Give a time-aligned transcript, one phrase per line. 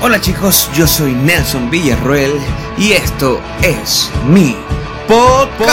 [0.00, 2.34] Hola chicos, yo soy Nelson Villarroel
[2.78, 4.56] y esto es mi
[5.08, 5.68] podcast.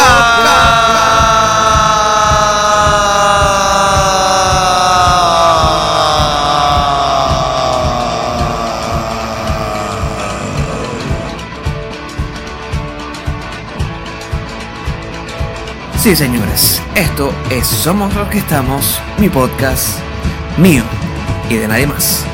[15.99, 19.99] Sí, señores, esto es Somos los que estamos, mi podcast
[20.57, 20.83] mío
[21.47, 22.25] y de nadie más.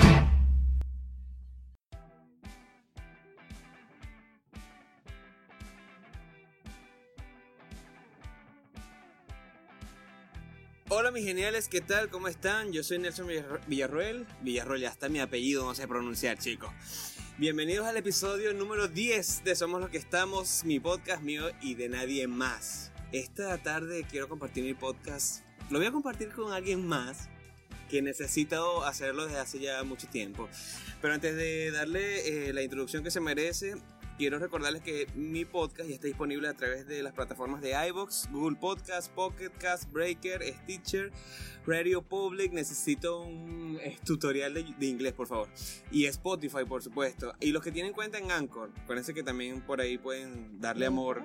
[11.71, 12.09] ¿Qué tal?
[12.09, 12.73] ¿Cómo están?
[12.73, 13.27] Yo soy Nelson
[13.65, 14.27] Villarroel.
[14.41, 16.69] Villarroel ya está mi apellido, no sé pronunciar, chicos.
[17.37, 21.87] Bienvenidos al episodio número 10 de Somos los que estamos, mi podcast mío y de
[21.87, 22.91] nadie más.
[23.13, 25.45] Esta tarde quiero compartir mi podcast.
[25.69, 27.29] Lo voy a compartir con alguien más
[27.89, 30.49] que necesito hacerlo desde hace ya mucho tiempo.
[31.01, 33.75] Pero antes de darle eh, la introducción que se merece,
[34.17, 38.29] quiero recordarles que mi podcast ya está disponible a través de las plataformas de iBox,
[38.31, 41.11] Google Podcast, Pocket Cast, Breaker, Stitcher,
[41.65, 42.53] Radio Public.
[42.53, 45.47] Necesito un eh, tutorial de, inglés, por favor.
[45.91, 47.33] Y Spotify, por supuesto.
[47.39, 51.23] Y los que tienen cuenta en Anchor, acuérdense que también por ahí pueden darle amor.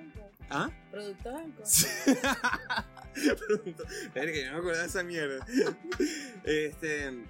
[0.51, 0.71] ¿Ah?
[0.91, 1.65] Producto Anchor.
[4.15, 5.47] que yo no me acuerdo de esa mierda.
[6.45, 7.25] este,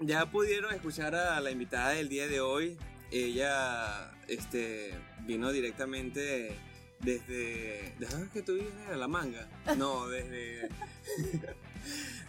[0.00, 2.76] ya pudieron escuchar a la invitada del día de hoy,
[3.10, 4.94] ella este,
[5.26, 6.56] vino directamente
[7.00, 7.94] desde.
[7.98, 8.72] ¿Dónde que tú vives?
[8.92, 9.48] ¿A la manga?
[9.76, 10.68] No, desde.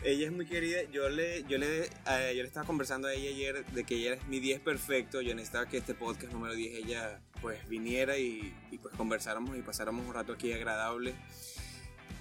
[0.04, 0.84] ella es muy querida.
[0.92, 4.28] Yo le, yo, le, yo le estaba conversando a ella ayer de que ella es
[4.28, 5.22] mi 10 perfecto.
[5.22, 9.62] Yo necesitaba que este podcast número 10 ella pues viniera y, y pues conversáramos y
[9.62, 11.14] pasáramos un rato aquí agradable.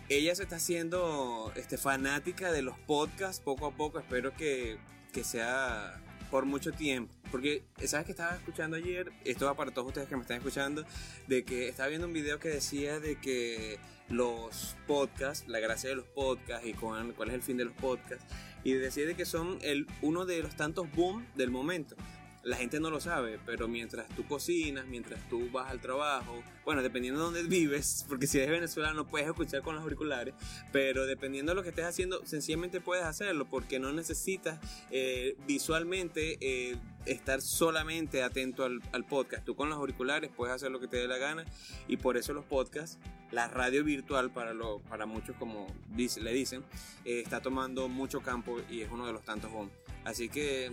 [0.08, 4.00] Ella se está haciendo este, fanática de los podcasts poco a poco.
[4.00, 4.78] Espero que,
[5.12, 7.14] que sea por mucho tiempo.
[7.30, 9.12] Porque, ¿sabes que estaba escuchando ayer?
[9.24, 10.84] Esto va para todos ustedes que me están escuchando.
[11.26, 15.96] De que estaba viendo un video que decía de que los podcasts, la gracia de
[15.96, 18.24] los podcasts y cuál, es el fin de los podcasts.
[18.64, 21.96] Y decía de que son el, uno de los tantos boom del momento
[22.42, 26.82] la gente no lo sabe, pero mientras tú cocinas, mientras tú vas al trabajo, bueno,
[26.82, 30.34] dependiendo de dónde vives, porque si eres venezolano puedes escuchar con los auriculares,
[30.72, 34.58] pero dependiendo de lo que estés haciendo, sencillamente puedes hacerlo, porque no necesitas
[34.90, 39.44] eh, visualmente eh, estar solamente atento al, podcast.
[39.44, 41.44] Tú con los auriculares puedes hacer lo que te dé la gana,
[41.88, 42.98] y por eso los podcasts,
[43.32, 46.62] la radio virtual para, lo, para muchos, como le dicen,
[47.04, 49.70] eh, está tomando mucho campo y es uno de los tantos boom.
[50.04, 50.70] Así que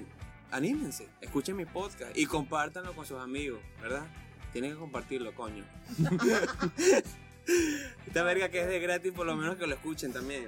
[0.51, 4.05] anímense, escuchen mi podcast y compártanlo con sus amigos, ¿verdad?
[4.51, 5.63] Tienen que compartirlo, coño.
[8.07, 10.47] Esta verga que es de gratis, por lo menos que lo escuchen también.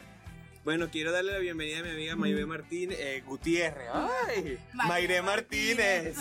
[0.66, 3.88] Bueno, quiero darle la bienvenida a mi amiga Maybe Martínez, eh, Gutiérrez.
[3.94, 4.60] ¡Ay!
[4.74, 6.18] Mayre Martínez.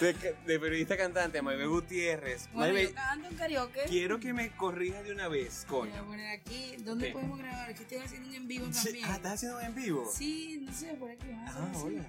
[0.00, 2.48] De, periodista cantante, Maybe Gutiérrez.
[2.52, 3.80] Bueno, yo canto en karaoke.
[3.88, 5.90] Quiero que me corrijas de una vez, coño.
[5.90, 6.76] Voy a poner aquí.
[6.80, 7.70] ¿Dónde podemos grabar?
[7.70, 9.04] Aquí estoy haciendo un en vivo también.
[9.06, 10.10] Ah, ¿estás haciendo un en vivo?
[10.14, 11.26] Sí, no sé, por aquí.
[11.32, 12.04] Ah, hola.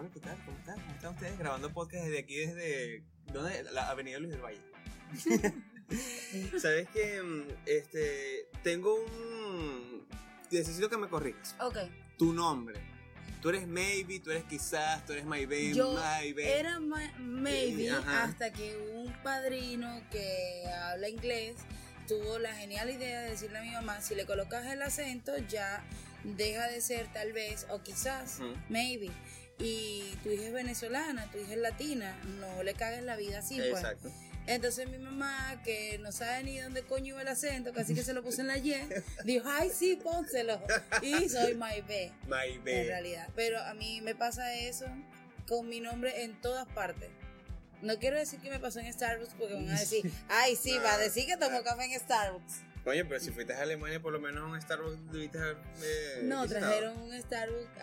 [0.00, 0.38] Hola, ¿qué tal?
[0.46, 0.80] ¿Cómo están?
[0.80, 1.38] ¿Cómo están ustedes?
[1.38, 3.04] Grabando podcast desde aquí, desde.
[3.34, 3.64] ¿Dónde?
[3.64, 4.62] La Avenida Luis del Valle.
[6.58, 7.20] ¿Sabes qué?
[7.20, 8.48] Mm, este.
[8.62, 10.06] Tengo un.
[10.50, 11.54] Necesito que me corrijas.
[11.60, 11.76] Ok.
[12.16, 12.80] Tu nombre.
[13.42, 15.94] Tú eres maybe, tú eres quizás, tú eres maybe, Yo
[16.38, 16.80] Era
[17.18, 21.56] maybe hasta que un padrino que habla inglés
[22.08, 25.84] tuvo la genial idea de decirle a mi mamá, si le colocas el acento ya
[26.24, 28.40] deja de ser tal vez o quizás,
[28.70, 29.10] maybe
[29.60, 33.56] y tu hija es venezolana, tu hija es latina, no le cagues la vida así,
[33.56, 33.82] pues.
[33.82, 34.10] Exacto.
[34.46, 38.14] Entonces mi mamá, que no sabe ni dónde coño iba el acento, casi que se
[38.14, 38.74] lo puse en la Y,
[39.24, 40.60] dijo, ay sí, pónselo.
[41.02, 42.10] Y soy Maybe.
[42.26, 42.80] Maybe.
[42.80, 43.28] En realidad.
[43.36, 44.86] Pero a mí me pasa eso
[45.46, 47.10] con mi nombre en todas partes.
[47.82, 50.94] No quiero decir que me pasó en Starbucks porque van a decir, ay sí, va
[50.94, 52.62] a decir que tomó café en Starbucks.
[52.84, 55.56] Oye, pero si fuiste a Alemania, por lo menos un Starbucks debiste haber.
[55.82, 57.80] Eh, no, trajeron un Starbucks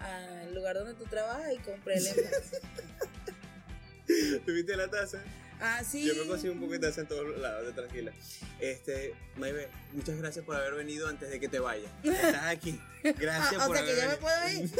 [0.00, 2.60] al lugar donde tú trabajas y compré el envase.
[4.46, 5.22] ¿Tuviste la taza?
[5.60, 6.06] Ah, sí.
[6.06, 8.12] Yo me consigo un poco de taza en todos lados, de tranquila.
[8.60, 11.90] Este, Maybe, muchas gracias por haber venido antes de que te vayas.
[12.02, 12.80] Estás aquí.
[13.02, 14.70] Gracias ah, por o sea, que ya me puedo ir.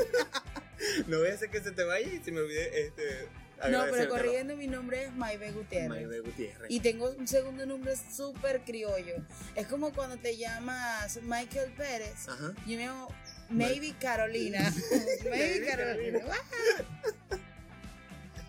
[1.06, 3.28] no voy a hacer que se te vaya y se me olvide este
[3.70, 5.88] no, pero corriendo mi nombre es Maybe Gutiérrez.
[5.88, 6.70] Maybe Gutiérrez.
[6.70, 9.16] Y tengo un segundo nombre súper criollo.
[9.54, 12.28] Es como cuando te llamas Michael Pérez.
[12.28, 12.54] Ajá.
[12.66, 13.08] Yo me llamo
[13.48, 14.72] Maybe Carolina.
[15.30, 16.20] Maybe Carolina.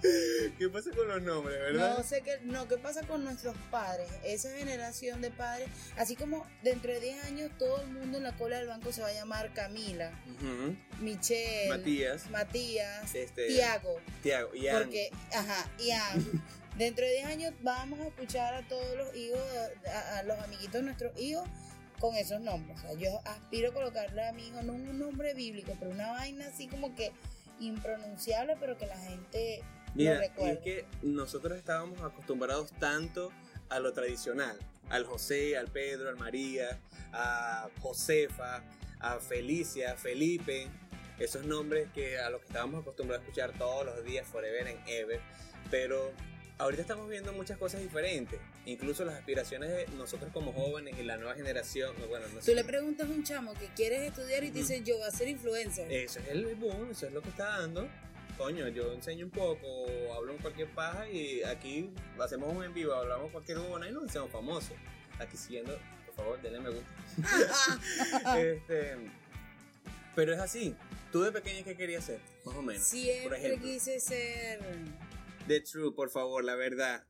[0.57, 1.97] ¿Qué pasa con los nombres, verdad?
[1.97, 4.07] No sé qué, no, ¿qué pasa con nuestros padres?
[4.23, 8.35] Esa generación de padres, así como dentro de 10 años todo el mundo en la
[8.35, 10.11] cola del banco se va a llamar Camila,
[11.01, 13.99] Michelle, Matías, Matías, este, Tiago.
[14.21, 14.77] Tiago, Ian.
[14.77, 16.43] Porque, ajá, Ian.
[16.77, 19.39] dentro de 10 años vamos a escuchar a todos los hijos,
[20.13, 21.47] a, los amiguitos de nuestros hijos
[21.99, 22.77] con esos nombres.
[22.77, 26.11] O sea, yo aspiro a colocarle a mi hijo no un nombre bíblico, pero una
[26.11, 27.11] vaina así como que
[27.59, 29.63] impronunciable, pero que la gente
[29.97, 33.31] Mira, es que nosotros estábamos acostumbrados tanto
[33.69, 34.57] a lo tradicional,
[34.89, 36.79] al José, al Pedro, al María,
[37.11, 38.63] a Josefa,
[38.99, 40.67] a Felicia, Felipe,
[41.19, 44.87] esos nombres que a los que estábamos acostumbrados a escuchar todos los días, forever and
[44.87, 45.19] ever,
[45.71, 46.13] pero
[46.59, 51.17] ahorita estamos viendo muchas cosas diferentes, incluso las aspiraciones de nosotros como jóvenes y la
[51.17, 54.59] nueva generación, bueno, no Tú le preguntas a un chamo que quieres estudiar y te
[54.59, 55.91] dice, yo voy a ser influencer.
[55.91, 57.87] Eso es el boom, eso es lo que está dando
[58.37, 59.67] coño, yo enseño un poco,
[60.15, 61.89] hablo en cualquier paja y aquí
[62.19, 64.73] hacemos un en vivo, hablamos cualquier buena y nos hacemos famosos.
[65.19, 68.37] Aquí siguiendo, por favor, denle me gusta.
[68.37, 68.95] este,
[70.15, 70.75] pero es así.
[71.11, 72.19] ¿Tú de pequeña qué querías ser?
[72.45, 72.83] Más o menos.
[72.83, 74.59] Siempre quise ser.
[75.47, 77.03] The true, por favor, la verdad.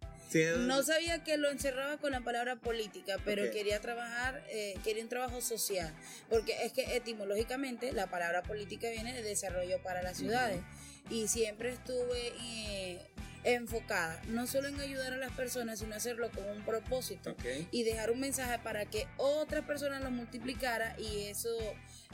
[0.58, 5.10] No sabía que lo encerraba con la palabra política, pero quería trabajar, eh, quería un
[5.10, 5.94] trabajo social,
[6.30, 10.60] porque es que etimológicamente la palabra política viene de desarrollo para las ciudades
[11.09, 13.01] y siempre estuve eh,
[13.44, 17.36] enfocada no solo en ayudar a las personas, sino hacerlo con un propósito
[17.71, 21.50] y dejar un mensaje para que otra persona lo multiplicara y eso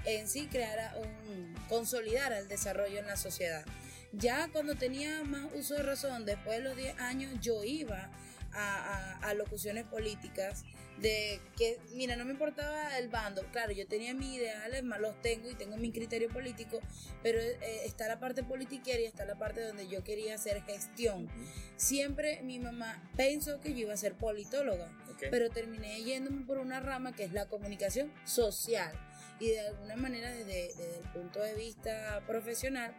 [0.06, 3.66] en sí creara un consolidara el desarrollo en la sociedad.
[4.12, 8.12] Ya cuando tenía más uso de razón, después de los 10 años, yo iba
[8.52, 10.64] a, a, locuciones políticas
[11.00, 15.20] de que, mira, no me importaba el bando, claro, yo tenía mis ideales, más los
[15.22, 16.80] tengo y tengo mi criterio político,
[17.22, 21.28] pero eh, está la parte politiquera y está la parte donde yo quería hacer gestión.
[21.76, 24.90] Siempre mi mamá pensó que yo iba a ser politóloga,
[25.32, 28.94] pero terminé yéndome por una rama que es la comunicación social
[29.40, 32.94] y de alguna manera desde, desde, el punto de vista profesional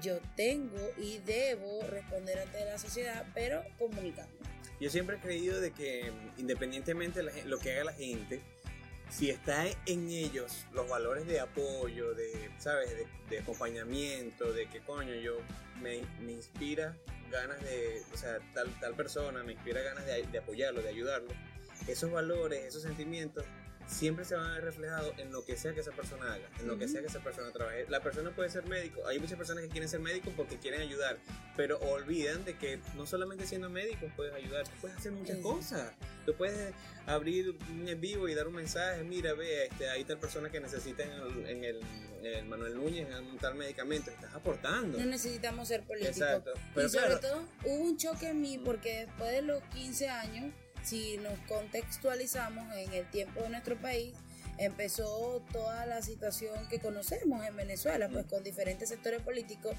[0.00, 4.32] yo tengo y debo responder ante la sociedad, pero comunicando.
[4.80, 8.40] Yo siempre he creído de que independientemente de lo que haga la gente,
[9.10, 12.90] si está en ellos los valores de apoyo, de, ¿sabes?
[13.28, 15.36] De, acompañamiento, de que coño, yo
[15.82, 16.96] me, me, inspira
[17.30, 21.28] ganas de, o sea, tal, tal persona me inspira ganas de, de apoyarlo, de ayudarlo,
[21.86, 23.44] esos valores, esos sentimientos
[23.90, 26.68] siempre se van a ver reflejados en lo que sea que esa persona haga, en
[26.68, 27.86] lo que sea que esa persona trabaje.
[27.88, 31.18] La persona puede ser médico, hay muchas personas que quieren ser médicos porque quieren ayudar,
[31.56, 35.92] pero olvidan de que no solamente siendo médico puedes ayudar, tú puedes hacer muchas cosas.
[36.24, 36.72] Tú puedes
[37.06, 40.60] abrir un en vivo y dar un mensaje, mira, ve, este, hay tal persona que
[40.60, 41.80] necesita en el,
[42.46, 44.98] Manuel Núñez un tal medicamento, estás aportando.
[44.98, 46.18] No necesitamos ser políticos.
[46.18, 46.52] Exacto.
[46.76, 51.18] y sobre todo hubo un choque en mí porque después de los 15 años si
[51.18, 54.14] nos contextualizamos en el tiempo de nuestro país,
[54.58, 59.74] empezó toda la situación que conocemos en Venezuela, pues con diferentes sectores políticos.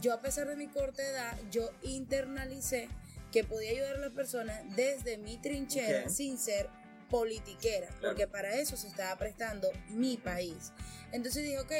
[0.00, 2.88] Yo a pesar de mi corta edad, yo internalicé
[3.32, 6.68] que podía ayudar a las personas desde mi trinchera sin ser
[7.08, 10.72] politiquera, porque para eso se estaba prestando mi país.
[11.12, 11.72] Entonces dije, ok,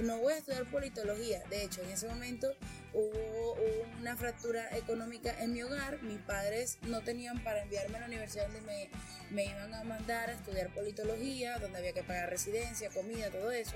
[0.00, 1.42] no voy a estudiar politología.
[1.50, 2.48] De hecho, en ese momento
[2.92, 3.56] hubo
[4.00, 6.02] una fractura económica en mi hogar.
[6.02, 8.90] Mis padres no tenían para enviarme a la universidad donde me,
[9.30, 13.74] me iban a mandar a estudiar politología, donde había que pagar residencia, comida, todo eso.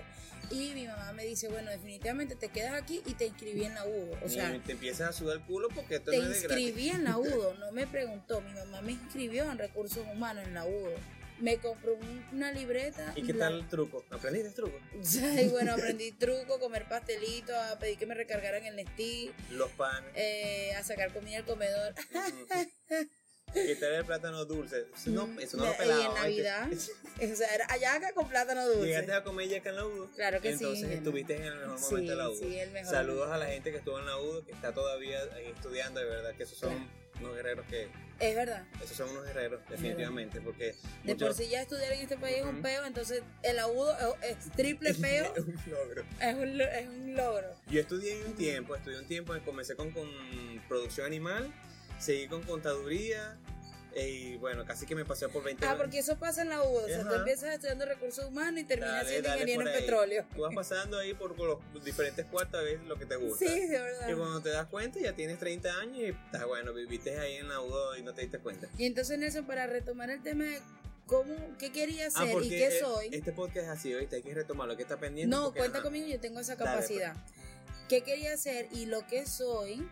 [0.51, 3.85] Y mi mamá me dice, bueno, definitivamente te quedas aquí y te inscribí en la
[3.85, 4.19] UDO.
[4.25, 7.05] O sea, te empiezas a sudar el culo porque esto te no es inscribí en
[7.05, 8.41] la UDO, no me preguntó.
[8.41, 10.95] Mi mamá me inscribió en recursos humanos en la UDO
[11.39, 11.99] me compró
[12.33, 13.13] una libreta.
[13.15, 14.05] ¿Y qué tal el truco?
[14.11, 14.79] ¿Aprendiste el truco?
[15.03, 19.33] Sí, bueno, aprendí truco, comer pastelito, a pedir que me recargaran el Nestí.
[19.51, 20.11] Los panes.
[20.15, 21.95] Eh, a sacar comida al comedor.
[23.53, 24.87] Quitar el plátano dulce.
[25.07, 26.03] No, mm, eso no lo pelaba.
[26.03, 26.69] Y en Navidad.
[27.33, 28.87] o sea, era ayaca con plátano dulce.
[28.87, 30.11] Llegaste a comer yaca en la UDO.
[30.11, 30.65] Claro que sí.
[30.65, 32.39] Entonces estuviste en el mejor momento de la UDO.
[32.39, 35.23] Sí, el mejor Saludos a la gente que estuvo en la UDO, que está todavía
[35.55, 36.91] estudiando, de verdad que esos son
[37.21, 37.89] unos guerreros que...
[38.19, 38.65] Es verdad.
[38.83, 40.75] Esos son unos guerreros, definitivamente, porque...
[41.05, 44.51] De por sí ya estudiar en este país es un peo, entonces el agudo es,
[44.53, 45.35] triple peo.
[45.37, 46.05] es un logro.
[46.21, 47.55] Es un, es un logro.
[47.69, 50.09] Yo estudié un tiempo, estudié un tiempo, comencé con, con
[50.69, 51.53] producción animal,
[51.99, 53.37] seguí con contaduría,
[54.05, 56.77] y bueno, casi que me pasé por 20 Ah, porque eso pasa en la U.
[56.77, 60.27] O sea, tú empiezas estudiando recursos humanos y terminas siendo ingeniero en petróleo.
[60.35, 63.47] Tú vas pasando ahí por, los diferentes cuartos a ver lo que te gusta.
[63.47, 64.09] Sí, de verdad.
[64.09, 67.49] Y cuando te das cuenta, ya tienes 30 años y estás bueno, viviste ahí en
[67.49, 68.69] la U y no te diste cuenta.
[68.77, 70.61] Y entonces, Nelson, para retomar el tema de
[71.07, 73.09] cómo, qué quería ah, ser y qué soy.
[73.13, 74.17] Este podcast es así, ¿oíste?
[74.17, 75.35] Hay que retomar lo que está pendiente.
[75.35, 76.69] No, cuenta conmigo, yo tengo esa pues.
[76.69, 77.17] capacidad.
[77.89, 79.89] ¿Qué quería ser y lo que soy?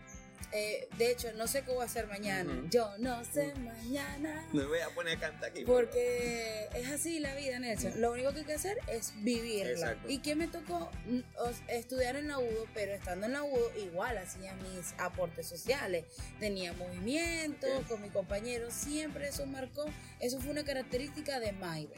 [0.52, 2.62] Eh, de hecho, no sé qué voy a hacer mañana.
[2.70, 4.46] Yo no sé mañana.
[4.52, 5.64] No me voy a poner a cantar aquí.
[5.64, 8.00] Porque es así la vida, Nelson.
[8.00, 9.96] Lo único que hay que hacer es vivirla.
[10.08, 10.90] ¿Y qué me tocó?
[11.06, 11.20] Mm,
[11.68, 16.04] estudiar en la UDO, pero estando en la UDO, igual hacía mis aportes sociales.
[16.40, 18.70] Tenía movimiento con mi compañero.
[18.70, 19.84] Siempre eso marcó.
[20.20, 21.94] Eso fue una característica de Maybe.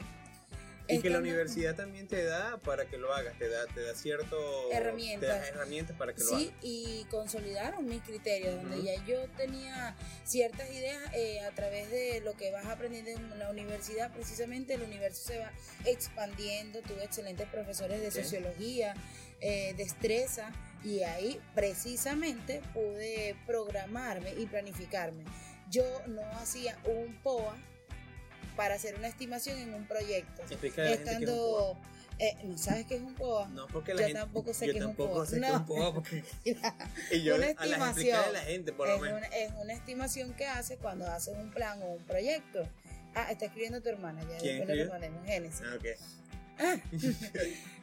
[0.87, 3.93] Y que la universidad también te da para que lo hagas, te da, te da
[3.93, 4.39] ciertas
[4.71, 5.47] herramientas.
[5.49, 6.41] herramientas para que lo hagas.
[6.41, 12.21] Sí, y consolidaron mis criterios, donde ya yo tenía ciertas ideas eh, a través de
[12.21, 15.51] lo que vas aprendiendo en la universidad, precisamente el universo se va
[15.85, 18.93] expandiendo, tuve excelentes profesores de sociología,
[19.41, 20.51] eh, destreza,
[20.83, 25.25] y ahí precisamente pude programarme y planificarme.
[25.69, 27.57] Yo no hacía un POA,
[28.57, 30.43] para hacer una estimación en un proyecto.
[30.51, 31.77] Estando,
[32.19, 33.47] eh, ¿No sabes qué es un POA?
[33.49, 35.25] No, porque la yo tampoco sé qué es un POA.
[35.27, 35.47] Sé no.
[35.47, 36.23] es un POA porque...
[37.11, 39.21] y yo una estimación, a la gente, por lo menos.
[39.33, 42.67] es una estimación que haces cuando haces un plan o un proyecto.
[43.13, 45.61] Ah, está escribiendo tu hermana, ya después le respondemos, Génesis.
[45.63, 45.85] Ah, ok.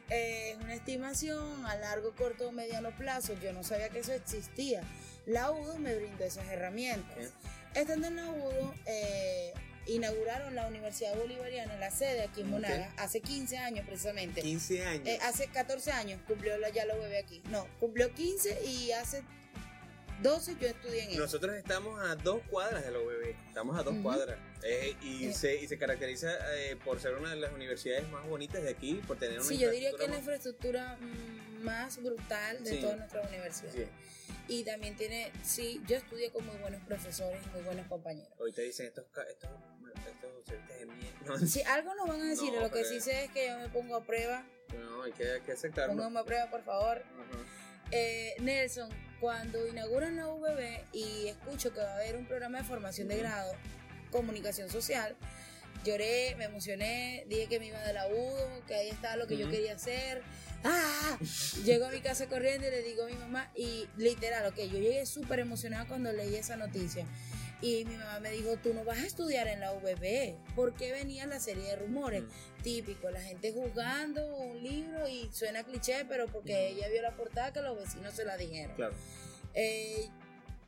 [0.09, 3.33] es una estimación a largo, corto o mediano plazo.
[3.41, 4.83] Yo no sabía que eso existía.
[5.25, 7.31] La UDO me brindó esas herramientas.
[7.73, 9.53] Estando en la UDO, eh,
[9.87, 14.41] inauguraron la Universidad Bolivariana, la sede aquí en Monaga, hace 15 años precisamente.
[14.41, 15.07] 15 años.
[15.07, 17.41] Eh, hace 14 años cumplió la, ya lo bebé aquí.
[17.49, 19.23] No, cumplió 15 y hace
[20.21, 23.95] 12 yo estudié en Nosotros estamos a dos cuadras de la UBB, estamos a dos
[24.01, 24.37] cuadras.
[24.63, 28.63] Eh, y, se, y se caracteriza eh, por ser una de las universidades más bonitas
[28.63, 30.97] de aquí, por tener una Sí, yo diría que es la infraestructura
[31.61, 33.71] más brutal de toda nuestra universidad.
[33.73, 33.85] Sí.
[34.47, 38.31] Y también tiene, sí, yo estudié con muy buenos profesores y muy buenos compañeros.
[38.37, 39.49] Hoy te dicen estos, estos,
[39.97, 40.45] estos
[40.79, 41.47] de mierda.
[41.47, 43.95] Sí, algo nos van a decir, lo que sí sé es que yo me pongo
[43.95, 44.45] a prueba.
[44.77, 45.95] No, hay que, hay que aceptarlo.
[45.95, 47.03] Póngame a prueba, por favor.
[47.91, 52.63] Eh, Nelson, cuando inauguran la UBB y escucho que va a haber un programa de
[52.63, 53.53] formación de grado,
[54.11, 55.15] comunicación social,
[55.83, 59.37] lloré, me emocioné, dije que me iba de la UDO, que ahí estaba lo que
[59.37, 60.23] yo quería hacer.
[60.63, 61.17] ¡Ah!
[61.63, 64.79] Llego a mi casa corriendo y le digo a mi mamá, y literal, ok, yo
[64.79, 67.05] llegué súper emocionada cuando leí esa noticia.
[67.61, 70.35] Y mi mamá me dijo, tú no vas a estudiar en la UBB.
[70.55, 72.23] ¿Por qué venía la serie de rumores?
[72.63, 77.53] Típico, la gente juzgando un libro y suena cliché, pero porque ella vio la portada
[77.53, 78.75] que los vecinos se la dijeron.
[78.75, 78.93] Claro.
[79.53, 80.09] Eh,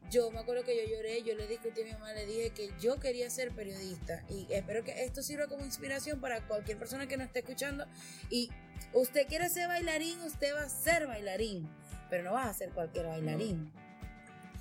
[0.09, 2.71] yo me acuerdo que yo lloré, yo le discutí a mi mamá, le dije que
[2.79, 7.17] yo quería ser periodista y espero que esto sirva como inspiración para cualquier persona que
[7.17, 7.85] nos esté escuchando
[8.29, 8.49] y
[8.93, 11.69] usted quiere ser bailarín, usted va a ser bailarín,
[12.09, 13.65] pero no vas a ser cualquier bailarín.
[13.65, 13.86] No,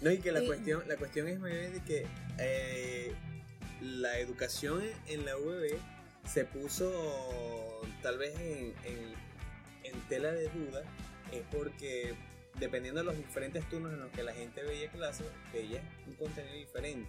[0.01, 2.07] y que la, cuestión, la cuestión es de que
[2.39, 3.15] eh,
[3.81, 5.79] la educación en la UB
[6.27, 8.75] se puso tal vez en,
[9.85, 10.83] en tela de duda,
[11.33, 12.15] es porque
[12.59, 16.55] dependiendo de los diferentes turnos en los que la gente veía clases, veía un contenido
[16.55, 17.09] diferente.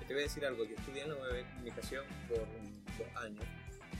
[0.00, 3.22] Yo te voy a decir algo, yo estudié en la web de comunicación por dos
[3.22, 3.44] años,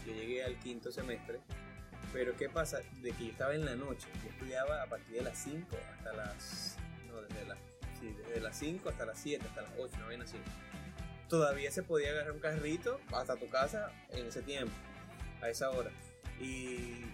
[0.06, 1.40] yo llegué al quinto semestre,
[2.12, 2.80] pero ¿qué pasa?
[3.02, 6.12] De que yo estaba en la noche, yo estudiaba a partir de las 5 hasta
[6.14, 6.76] las...
[7.08, 7.58] no, desde las,
[8.00, 10.36] sí, desde las 5 hasta las 7, hasta las 8, no ven así.
[11.28, 14.72] Todavía se podía agarrar un carrito hasta tu casa en ese tiempo,
[15.42, 15.90] a esa hora.
[16.40, 17.04] Y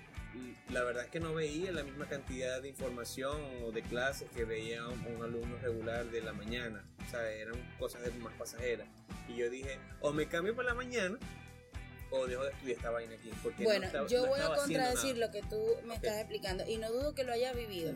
[0.71, 4.45] la verdad es que no veía la misma cantidad de información o de clases que
[4.45, 6.85] veía un, alumno regular de la mañana.
[7.07, 8.89] O sea, eran cosas más pasajeras.
[9.29, 11.19] Y yo dije, o me cambio por la mañana
[12.11, 13.31] o dejo de estudiar esta vaina aquí.
[13.43, 17.15] Porque bueno, yo voy a contradecir lo que tú me estás explicando y no dudo
[17.15, 17.95] que lo haya vivido.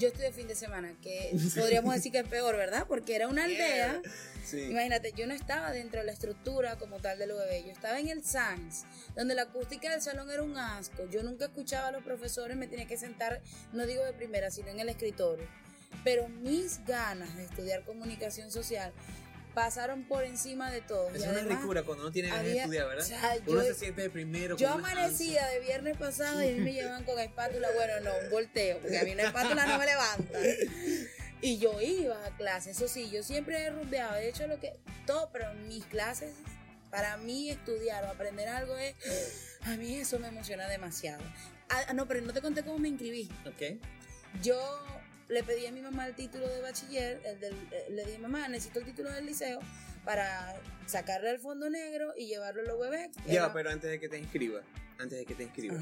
[0.00, 2.86] Yo estuve fin de semana, que podríamos decir que es peor, ¿verdad?
[2.88, 4.00] Porque era una aldea.
[4.50, 8.08] Imagínate, yo no estaba dentro de la estructura como tal del UBB, yo estaba en
[8.08, 11.04] el SANS, donde la acústica del salón era un asco.
[11.10, 13.42] Yo nunca escuchaba a los profesores, me tenía que sentar,
[13.74, 15.46] no digo de primera, sino en el escritorio.
[16.02, 18.94] Pero mis ganas de estudiar comunicación social
[19.54, 21.08] pasaron por encima de todo.
[21.10, 23.38] Es una ricura cuando uno tiene ganas de estudiar, ¿verdad?
[23.46, 24.56] uno se siente de primero.
[24.56, 27.68] Yo amanecía de viernes pasado y a mí me llevaban con espátula.
[27.74, 30.38] Bueno, no, un volteo, porque a mí una espátula no me levanta.
[31.42, 34.14] Y yo iba a clases, eso sí, yo siempre he rumbeado.
[34.14, 34.74] De hecho, lo que.
[35.06, 36.34] Todo, pero mis clases,
[36.90, 38.94] para mí estudiar o aprender algo es.
[39.62, 41.22] A mí eso me emociona demasiado.
[41.70, 43.30] Ah, no, pero no te conté cómo me inscribí.
[43.46, 43.80] Ok.
[44.42, 44.58] Yo
[45.30, 48.48] le pedí a mi mamá el título de bachiller, el del, eh, le dije, mamá,
[48.48, 49.60] necesito el título del liceo
[50.04, 53.10] para sacarle el fondo negro y llevarlo a los bebés.
[53.26, 54.64] Ya, pero antes de que te inscribas,
[54.98, 55.80] antes de que te inscribas,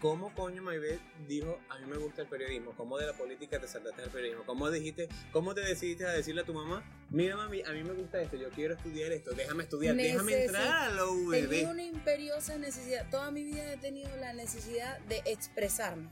[0.00, 2.72] ¿cómo coño Maybeth dijo, a mí me gusta el periodismo?
[2.74, 4.44] ¿Cómo de la política te saltaste al periodismo?
[4.46, 7.92] ¿Cómo dijiste, cómo te decidiste a decirle a tu mamá, mira mami, a mí me
[7.92, 11.50] gusta esto, yo quiero estudiar esto, déjame estudiar, déjame entrar a la UVB?
[11.50, 16.08] Tenía una imperiosa necesidad, toda mi vida he tenido la necesidad de expresarme.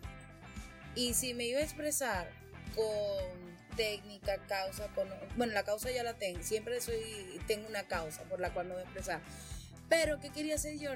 [0.94, 2.28] Y si me iba a expresar
[2.78, 4.88] con técnica, causa,
[5.36, 8.74] bueno, la causa ya la tengo, siempre soy, tengo una causa por la cual me
[8.74, 9.20] voy a expresar
[9.88, 10.90] pero ¿qué quería hacer yo?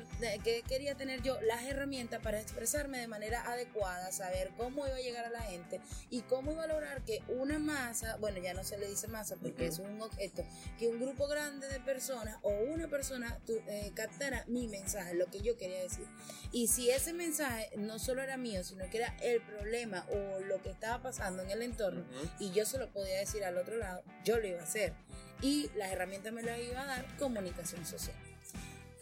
[0.45, 1.41] ¿Qué quería tener yo?
[1.43, 5.81] Las herramientas para expresarme de manera adecuada, saber cómo iba a llegar a la gente
[6.11, 9.37] y cómo iba a lograr que una masa, bueno, ya no se le dice masa
[9.37, 10.45] porque es un objeto,
[10.79, 15.41] que un grupo grande de personas o una persona eh, captara mi mensaje, lo que
[15.41, 16.07] yo quería decir.
[16.53, 20.61] Y si ese mensaje no solo era mío, sino que era el problema o lo
[20.61, 22.05] que estaba pasando en el entorno
[22.39, 24.93] y yo se lo podía decir al otro lado, yo lo iba a hacer.
[25.41, 28.32] Y las herramientas me las iba a dar comunicación social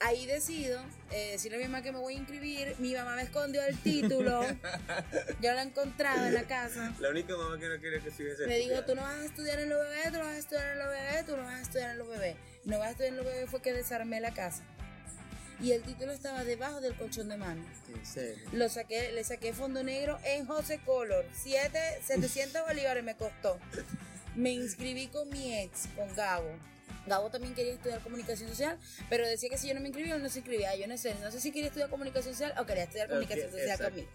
[0.00, 0.80] ahí decido
[1.10, 2.74] eh, decirle a mi mamá que me voy a inscribir.
[2.78, 4.42] Mi mamá me escondió el título.
[5.40, 6.92] Yo lo he encontrado en la casa.
[6.98, 9.60] La única mamá que no quiere que estudies Me dijo, tú no vas a estudiar
[9.60, 11.62] en los bebés, tú no vas a estudiar en los bebés, tú no vas a
[11.62, 12.36] estudiar en los bebés.
[12.64, 14.62] No vas a estudiar en los bebés fue que desarmé la casa.
[15.60, 17.62] Y el título estaba debajo del colchón de mano.
[17.94, 18.42] ¿En serio?
[18.52, 21.26] Lo saqué, le saqué fondo negro en José Color.
[21.34, 23.58] 700 bolívares me costó.
[24.36, 26.50] Me inscribí con mi ex, con Gabo.
[27.06, 28.78] Gabo también quería estudiar comunicación social,
[29.08, 30.74] pero decía que si yo no me inscribía, no se inscribía.
[30.76, 33.78] Yo no sé, no sé si quería estudiar comunicación social o quería estudiar comunicación social
[33.78, 34.08] conmigo.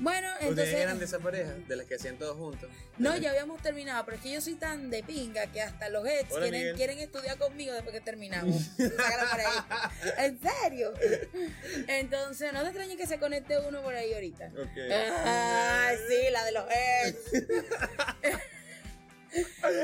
[0.00, 0.64] Bueno, entonces.
[0.64, 1.54] ¿Ustedes eran de esa pareja?
[1.66, 2.70] ¿De las que hacían todos juntos?
[2.98, 6.06] No, ya habíamos terminado, pero es que yo soy tan de pinga que hasta los
[6.06, 8.70] ex quieren, quieren, estudiar conmigo después que terminamos.
[10.18, 10.92] en serio.
[11.88, 14.52] Entonces, no te extrañes que se conecte uno por ahí ahorita.
[14.70, 14.88] Okay.
[14.92, 17.16] Ah, sí, la de los ex.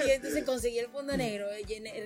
[0.07, 1.49] y entonces conseguí el fondo negro,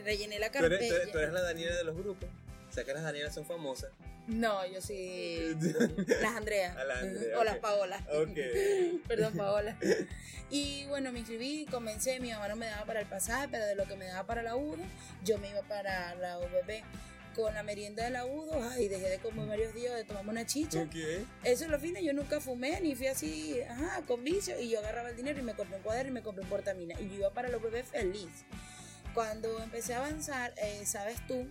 [0.05, 1.11] rellené, la carpeta.
[1.11, 2.29] ¿Tú eres, la Daniela de los grupos?
[2.69, 3.91] O sea que las Danielas son famosas.
[4.27, 5.57] No, yo sí.
[6.21, 6.77] las Andreas.
[6.77, 8.05] Andrea, o las Paola.
[8.25, 9.01] Okay.
[9.09, 9.77] Perdón, Paola.
[10.51, 12.21] Y bueno, me inscribí, comencé.
[12.21, 14.43] Mi mamá no me daba para el pasaje, pero de lo que me daba para
[14.43, 14.85] la UDO,
[15.25, 16.85] yo me iba para la UBP
[17.39, 20.45] con la merienda de la UDO, ay, dejé de comer varios días, de tomar una
[20.45, 20.89] chicha.
[21.45, 24.81] Eso es lo fino, yo nunca fumé, ni fui así, ajá, con vicio, y yo
[24.81, 27.15] agarraba el dinero y me compré un cuaderno y me compré un portamina, y yo
[27.15, 28.45] iba para los bebés feliz.
[29.15, 31.47] Cuando empecé a avanzar, eh, sabes tú,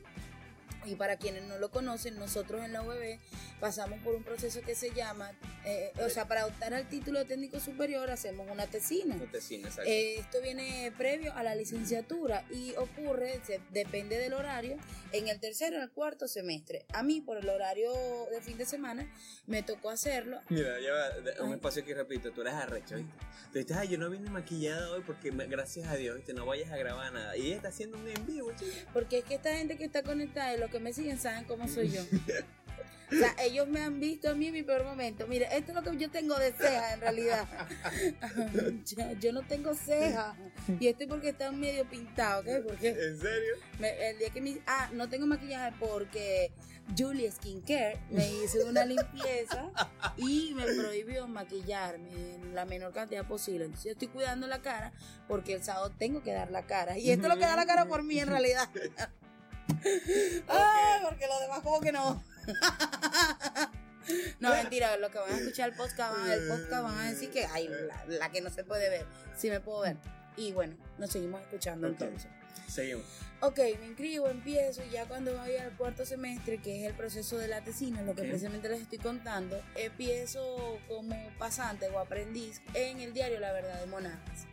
[0.87, 3.19] y para quienes no lo conocen, nosotros en la UBB
[3.59, 5.31] pasamos por un proceso que se llama,
[5.65, 9.15] eh, o sea, para optar al título de técnico superior hacemos una tesina.
[9.15, 9.89] Una tesina, exacto.
[9.89, 13.41] Eh, esto viene previo a la licenciatura y ocurre,
[13.71, 14.77] depende del horario,
[15.11, 16.85] en el tercero o el cuarto semestre.
[16.93, 17.91] A mí, por el horario
[18.31, 19.11] de fin de semana,
[19.45, 20.39] me tocó hacerlo.
[20.49, 23.13] Mira, ya va, un espacio aquí repito, tú eres arrecho, ¿viste?
[23.51, 26.33] Tú dices, ay, yo no vine maquillada hoy porque gracias a Dios, ¿viste?
[26.33, 27.37] No vayas a grabar nada.
[27.37, 28.89] Y ella está haciendo un en vivo, chica.
[28.93, 31.67] Porque es que esta gente que está conectada y los que me siguen saben cómo
[31.67, 32.01] soy yo.
[33.11, 35.27] O sea, ellos me han visto a mí en mi peor momento.
[35.27, 37.47] Mire, esto es lo que yo tengo de ceja en realidad.
[39.19, 40.35] yo, no tengo ceja.
[40.79, 42.65] Y esto es porque está medio pintado, ¿ok?
[42.65, 43.55] Porque ¿En serio?
[43.79, 44.57] el día que me...
[44.67, 46.51] Ah, no tengo maquillaje porque
[46.95, 49.71] Julie Skincare me hizo una limpieza
[50.17, 53.65] y me prohibió maquillarme en la menor cantidad posible.
[53.65, 54.91] Entonces yo estoy cuidando la cara
[55.27, 56.97] porque el sábado tengo que dar la cara.
[56.97, 58.69] Y esto es lo que da la cara por mí en realidad.
[60.47, 62.23] Ay, porque los demás como que no.
[64.39, 67.29] No, mentira, lo que van a escuchar el podcast, van, el podcast van a decir
[67.29, 67.69] que hay
[68.07, 69.97] la, que no se puede ver, sí me puedo ver.
[70.37, 72.31] Y bueno, nos seguimos escuchando entonces.
[72.67, 73.03] Seguimos.
[73.41, 77.37] Ok, me inscribo, empiezo y ya cuando voy al cuarto semestre, que es el proceso
[77.37, 82.99] de la tesina, lo que precisamente les estoy contando, empiezo como pasante o aprendiz en
[82.99, 84.47] el diario La Verdad de Monagas.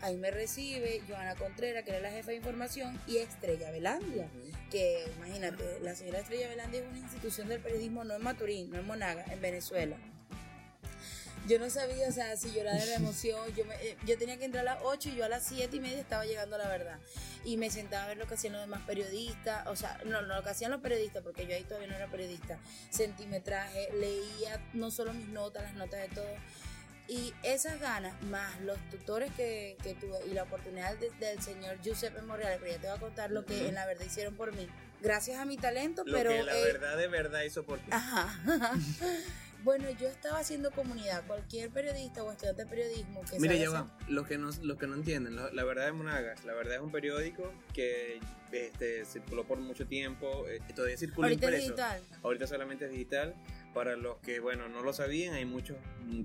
[0.00, 4.28] Ahí me recibe Joana Contreras, que era la jefa de información, y Estrella Velandia,
[4.70, 8.78] que imagínate, la señora Estrella Velandia es una institución del periodismo no en Maturín, no
[8.78, 9.96] en Monaga, en Venezuela.
[11.48, 13.40] Yo no sabía, o sea, si llorar de la emoción.
[13.56, 15.80] Yo, eh, yo tenía que entrar a las 8 y yo a las 7 y
[15.80, 16.98] media estaba llegando a la verdad.
[17.44, 20.36] Y me sentaba a ver lo que hacían los demás periodistas, o sea, no, no,
[20.36, 22.58] lo que hacían los periodistas, porque yo ahí todavía no era periodista.
[22.90, 26.28] Centimetraje, leía no solo mis notas, las notas de todo
[27.08, 32.20] y esas ganas, más los tutores que, que tuve y la oportunidad del señor Giuseppe
[32.22, 34.68] Morreale, que ya te voy a contar lo que en la verdad hicieron por mí.
[35.00, 36.30] Gracias a mi talento, lo pero...
[36.30, 37.86] Que la verdad de verdad hizo por ti.
[37.90, 38.38] Ajá.
[39.68, 41.26] Bueno, yo estaba haciendo comunidad.
[41.26, 43.98] Cualquier periodista o estudiante de periodismo que Mire, ya va.
[44.08, 46.42] Los que no, los que no entienden, la, verdad de Monagas.
[46.46, 48.18] La verdad es un periódico que
[48.50, 50.46] este, circuló por mucho tiempo.
[50.48, 52.02] Eh, todavía circula Ahorita es digital.
[52.22, 53.34] Ahorita solamente es digital.
[53.74, 55.76] Para los que, bueno, no lo sabían, hay muchos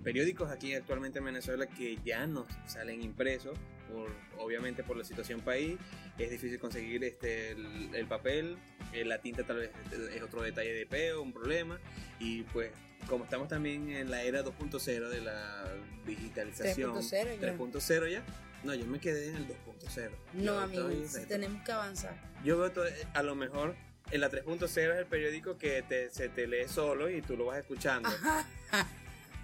[0.06, 3.58] periódicos aquí actualmente en Venezuela que ya no salen impresos,
[3.94, 5.78] por, obviamente por la situación país.
[6.18, 8.58] Es difícil conseguir este, el, papel,
[8.92, 9.72] eh, la tinta tal vez
[10.14, 11.80] es otro detalle de peo, un problema.
[12.20, 12.72] Y pues
[13.08, 15.66] como estamos también en la era 2.0 de la
[16.06, 18.24] digitalización 3.0 ya.
[18.64, 20.10] No, yo me quedé en el 2.0.
[20.34, 22.16] No, amigos, tenemos que avanzar.
[22.46, 23.76] Yo veo todo, a lo mejor
[24.12, 27.46] en la 3.0 es el periódico que te, se te lee solo y tú lo
[27.46, 28.10] vas escuchando.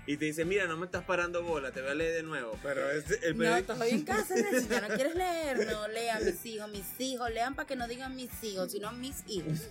[0.09, 2.57] Y te dice, mira, no me estás parando bola, te voy a leer de nuevo.
[2.63, 6.43] Pero es el No, estoy en casa, si ya no quieres leer, no lean mis
[6.47, 9.67] hijos, mis hijos, lean para que no digan mis hijos, sino mis hijos.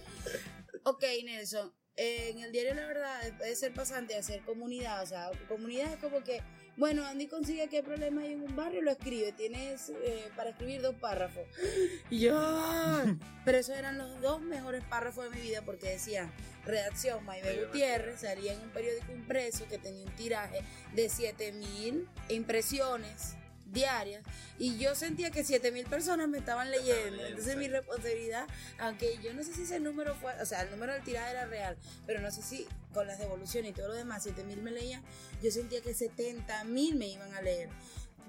[0.85, 5.07] Ok, Nelson, en el diario La Verdad, después de ser pasante a hacer comunidad, o
[5.07, 6.40] sea, comunidad es como que,
[6.78, 10.50] bueno, Andy consigue qué problema hay en un barrio y lo escribe, tienes eh, para
[10.50, 11.44] escribir dos párrafos.
[12.10, 12.34] Y yo,
[13.44, 16.30] pero esos eran los dos mejores párrafos de mi vida porque decían,
[16.64, 20.62] redacción Maybe Gutiérrez, salía en un periódico impreso que tenía un tiraje
[20.94, 23.34] de 7000 impresiones
[23.72, 24.22] diarias
[24.59, 27.24] y yo sentía que 7000 personas me estaban leyendo.
[27.24, 28.46] Entonces mi responsabilidad,
[28.78, 31.46] aunque yo no sé si ese número fue, o sea, el número del tiraje era
[31.46, 31.76] real,
[32.07, 35.02] pero no sé si con las devoluciones y todo lo demás 7000 me leían,
[35.42, 37.68] yo sentía que 70000 me iban a leer.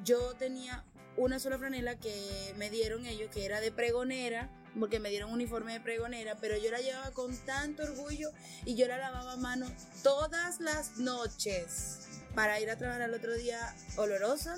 [0.03, 0.83] Yo tenía
[1.17, 4.49] una sola franela que me dieron ellos, que era de pregonera,
[4.79, 8.31] porque me dieron un uniforme de pregonera, pero yo la llevaba con tanto orgullo
[8.65, 9.69] y yo la lavaba a mano
[10.03, 14.57] todas las noches para ir a trabajar al otro día olorosa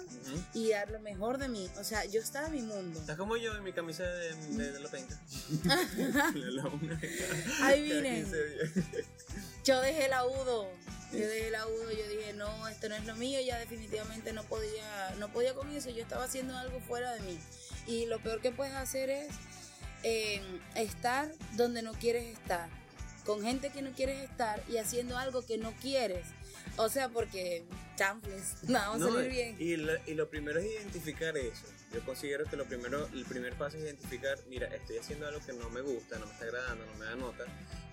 [0.53, 1.67] y dar lo mejor de mí.
[1.79, 2.99] O sea, yo estaba en mi mundo.
[2.99, 5.19] Estás como yo en mi camisa de, de, la penca.
[7.63, 8.23] Ahí vine.
[9.63, 10.69] yo dejé el agudo.
[11.11, 14.43] Yo dejé el agudo, yo dije, no, esto no es lo mío, ya definitivamente no
[14.43, 17.39] podía, no podía con eso, yo estaba haciendo algo fuera de mí.
[17.87, 19.33] Y lo peor que puedes hacer es
[20.03, 20.43] eh,
[20.75, 22.69] estar donde no quieres estar,
[23.25, 26.27] con gente que no quieres estar y haciendo algo que no quieres.
[26.77, 27.63] O sea, porque
[27.95, 29.55] chanfles, no, vamos a salir bien.
[29.59, 31.65] Y lo primero es identificar eso.
[31.93, 35.53] Yo considero que lo primero, el primer paso es identificar, mira, estoy haciendo algo que
[35.53, 37.45] no me gusta, no me está agradando, no me da nota.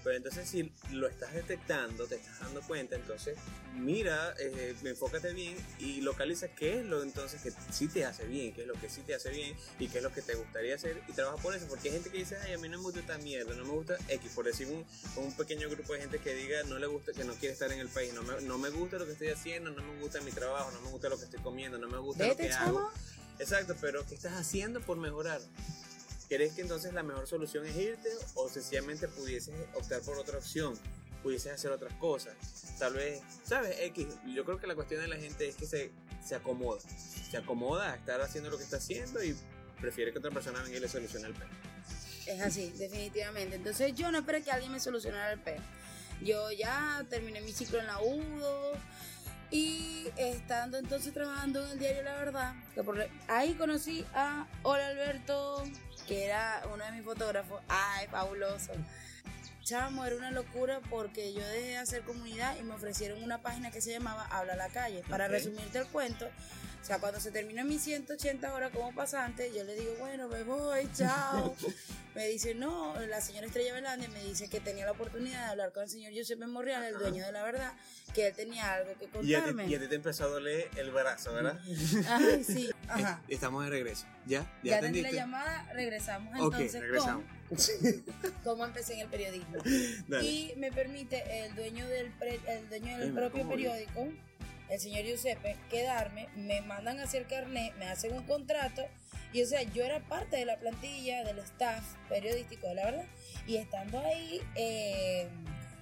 [0.05, 3.37] Pero entonces si lo estás detectando, te estás dando cuenta, entonces
[3.75, 8.55] mira, eh, enfócate bien y localiza qué es lo entonces que sí te hace bien,
[8.55, 10.75] qué es lo que sí te hace bien y qué es lo que te gustaría
[10.75, 11.67] hacer y trabaja por eso.
[11.69, 13.73] Porque hay gente que dice, ay, a mí no me gusta esta mierda, no me
[13.73, 14.85] gusta X, por decir un,
[15.23, 17.81] un pequeño grupo de gente que diga, no le gusta, que no quiere estar en
[17.81, 20.31] el país, no me, no me gusta lo que estoy haciendo, no me gusta mi
[20.31, 22.91] trabajo, no me gusta lo que estoy comiendo, no me gusta lo que hago.
[23.39, 25.41] Exacto, pero ¿qué estás haciendo por mejorar?
[26.29, 30.79] ¿Crees que entonces la mejor solución es irte o sencillamente pudieses optar por otra opción?
[31.23, 32.35] Pudieses hacer otras cosas.
[32.79, 33.77] Tal vez, ¿sabes?
[33.81, 34.07] X.
[34.27, 35.91] Yo creo que la cuestión de la gente es que se,
[36.25, 36.81] se acomoda.
[37.31, 39.35] Se acomoda a estar haciendo lo que está haciendo y
[39.81, 41.49] prefiere que otra persona venga y le solucione el peo.
[42.27, 43.57] Es así, definitivamente.
[43.57, 45.63] Entonces yo no esperé que alguien me solucionara el peo.
[46.21, 48.73] Yo ya terminé mi ciclo en la UDO
[49.51, 54.89] y estando entonces trabajando en el diario La Verdad, que por ahí conocí a Hola
[54.89, 55.65] Alberto,
[56.07, 57.63] que era uno de mis fotógrafos.
[57.69, 58.73] Ay, fabuloso.
[59.63, 63.71] Chamo, era una locura porque yo dejé de hacer comunidad y me ofrecieron una página
[63.71, 65.03] que se llamaba Habla la calle.
[65.09, 66.27] Para resumirte el cuento,
[66.81, 70.43] o sea, cuando se terminó mis 180 horas como pasante, yo le digo, bueno, me
[70.43, 71.55] voy, chao.
[72.15, 75.73] me dice, no, la señora Estrella Velandia me dice que tenía la oportunidad de hablar
[75.73, 77.73] con el señor Josep Memorial, el dueño de la verdad,
[78.15, 79.67] que él tenía algo que contarme.
[79.67, 81.61] Y a ti, te empezó a doler el brazo, ¿verdad?
[82.09, 82.71] Ay, sí.
[82.89, 83.23] Ajá.
[83.29, 84.07] Estamos de regreso.
[84.27, 84.51] ¿Ya?
[84.63, 87.25] ¿Ya, ya la llamada, regresamos entonces regresamos.
[87.49, 89.59] con cómo empecé en el periodismo.
[90.23, 92.13] Y me permite el dueño del,
[92.47, 94.09] el dueño del propio periódico
[94.71, 98.85] el señor Giuseppe quedarme, me mandan a hacer carnet, me hacen un contrato
[99.33, 103.05] y o sea, yo era parte de la plantilla, del staff periodístico, la verdad,
[103.47, 105.29] y estando ahí, eh,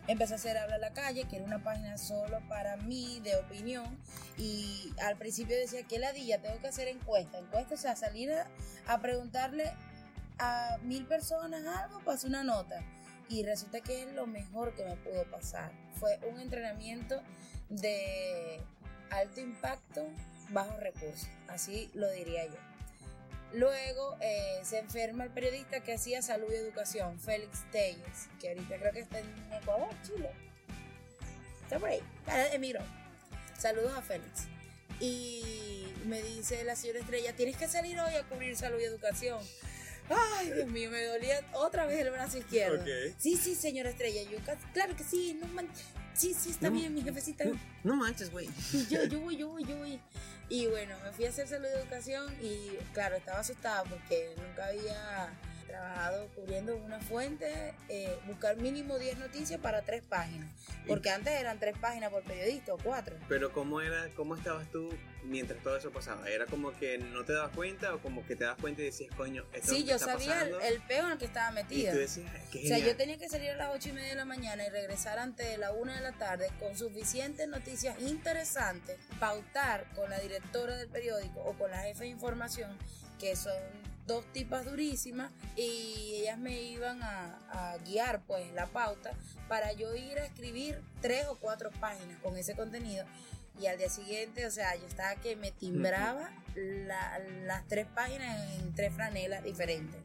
[0.08, 3.86] empecé a hacer Habla la Calle, que era una página solo para mí, de opinión,
[4.36, 6.40] y al principio decía, ¿qué ladilla?
[6.42, 8.32] Tengo que hacer encuesta, encuesta, o sea, salir
[8.86, 9.72] a, preguntarle
[10.38, 12.82] a mil personas algo, pasé una nota.
[13.28, 15.72] Y resulta que es lo mejor que me pudo pasar.
[15.98, 17.20] Fue un entrenamiento
[17.68, 18.60] de
[19.10, 20.06] alto impacto,
[20.50, 22.58] bajo recursos, así lo diría yo.
[23.52, 28.76] Luego eh, se enferma el periodista que hacía salud y educación, Félix Telles, que ahorita
[28.78, 30.30] creo que está en Ecuador, Chile.
[31.62, 32.02] Está por ahí,
[32.52, 32.80] emigró.
[33.58, 34.44] Saludos a Félix.
[35.00, 39.40] Y me dice la señora Estrella, tienes que salir hoy a cubrir salud y educación.
[40.08, 42.84] Ay, Dios mío, me dolía otra vez el brazo izquierdo.
[43.18, 44.22] Sí, sí, señora Estrella.
[44.30, 44.38] Yo,
[44.72, 45.84] claro que sí, no manches.
[46.16, 47.44] Sí, sí, está bien, mi jefecita.
[47.84, 48.48] No, manches, güey.
[48.88, 50.00] Yo, yo voy, yo voy, yo voy.
[50.48, 54.66] Y bueno, me fui a hacer salud de educación y claro, estaba asustada porque nunca
[54.66, 55.28] había
[55.76, 60.48] trabajado cubriendo una fuente, eh, buscar mínimo 10 noticias para tres páginas.
[60.86, 63.16] Porque antes eran tres páginas por periodista o cuatro.
[63.28, 64.88] Pero ¿cómo, era, ¿cómo estabas tú
[65.24, 66.28] mientras todo eso pasaba?
[66.28, 69.14] ¿Era como que no te dabas cuenta o como que te das cuenta y decías,
[69.16, 71.90] coño, esto Sí, yo sabía el, el, peo en el que estaba metida.
[71.90, 74.08] Y tú decías, ¿Qué o sea, yo tenía que salir a las 8 y media
[74.10, 78.00] de la mañana y regresar antes de la 1 de la tarde con suficientes noticias
[78.00, 82.76] interesantes, pautar con la directora del periódico o con la jefe de información,
[83.18, 83.54] que son
[84.06, 89.12] dos tipas durísimas y ellas me iban a, guiar pues la pauta
[89.48, 93.04] para yo ir a escribir tres o cuatro páginas con ese contenido
[93.60, 98.74] y al día siguiente, o sea, yo estaba que me timbraba las tres páginas en
[98.74, 100.00] tres franelas diferentes.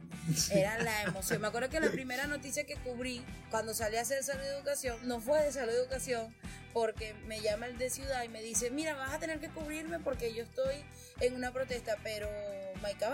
[0.50, 1.40] Era la emoción.
[1.40, 4.96] Me acuerdo que la primera noticia que cubrí cuando salí a hacer salud y educación
[5.06, 6.34] no fue de salud y educación,
[6.72, 9.98] porque me llama el de ciudad y me dice, mira, vas a tener que cubrirme
[9.98, 10.76] porque yo estoy
[11.20, 12.28] en una protesta, pero
[12.82, 13.06] Mike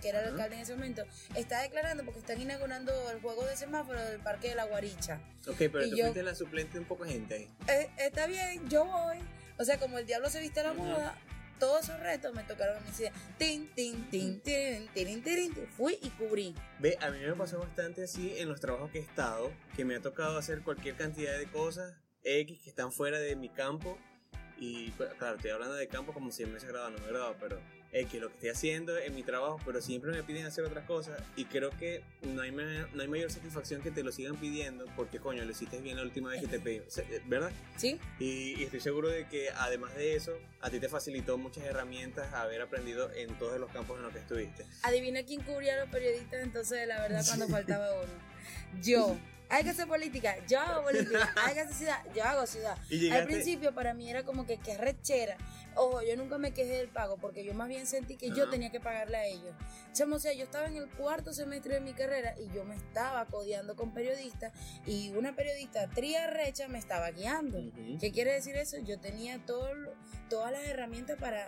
[0.00, 3.56] que era el alcalde en ese momento, está declarando porque están inaugurando el juego de
[3.56, 5.20] semáforo del Parque de la Guaricha.
[5.46, 7.50] Ok, pero tú fuiste la suplente un poco gente ahí.
[7.68, 9.18] Eh, está bien, yo voy.
[9.58, 11.16] O sea, como el diablo se viste a la moda,
[11.58, 12.86] todos esos retos me tocaron a mí.
[13.38, 16.54] Tin, tin, tin, tin, tin, tin, Fui y cubrí.
[16.78, 19.96] Ve, a mí me pasó bastante así en los trabajos que he estado, que me
[19.96, 23.98] ha tocado hacer cualquier cantidad de cosas X que están fuera de mi campo.
[24.58, 27.08] Y pues, claro, estoy hablando de campo como si me hubiese grabado, no me he
[27.08, 27.60] grabado, pero
[27.92, 30.84] es que lo que estoy haciendo en mi trabajo, pero siempre me piden hacer otras
[30.84, 34.84] cosas y creo que no hay, no hay mayor satisfacción que te lo sigan pidiendo
[34.96, 37.50] porque coño, lo hiciste bien la última vez que te pedí, eh, ¿verdad?
[37.76, 37.98] Sí.
[38.18, 42.62] Y, estoy seguro de que además de eso, a ti te facilitó muchas herramientas haber
[42.62, 44.66] aprendido en todos los campos en los que estuviste.
[44.82, 48.35] Adivina quién cubría a los periodistas entonces, la verdad, cuando faltaba uno.
[48.82, 49.16] Yo
[49.48, 52.76] hay que hacer política, yo hago política, hay que hacer ciudad, yo hago ciudad.
[53.12, 55.36] Al principio para mí era como que qué rechera.
[55.76, 58.70] Ojo, yo nunca me quejé del pago porque yo más bien sentí que yo tenía
[58.70, 59.54] que pagarle a ellos.
[59.92, 62.74] Chamo, o sea, yo estaba en el cuarto semestre de mi carrera y yo me
[62.74, 64.52] estaba codeando con periodistas
[64.86, 67.60] y una periodista tría recha me estaba guiando.
[68.00, 68.78] ¿Qué quiere decir eso?
[68.78, 69.68] Yo tenía todo,
[70.30, 71.46] todas las herramientas para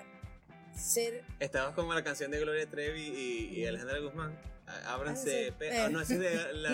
[0.77, 1.25] ser...
[1.41, 4.58] Estabas como la canción de Gloria Trevi y, y Alejandra Guzmán.
[4.87, 5.53] Ábranse.
[5.73, 6.71] Ah, ah, no, es de la,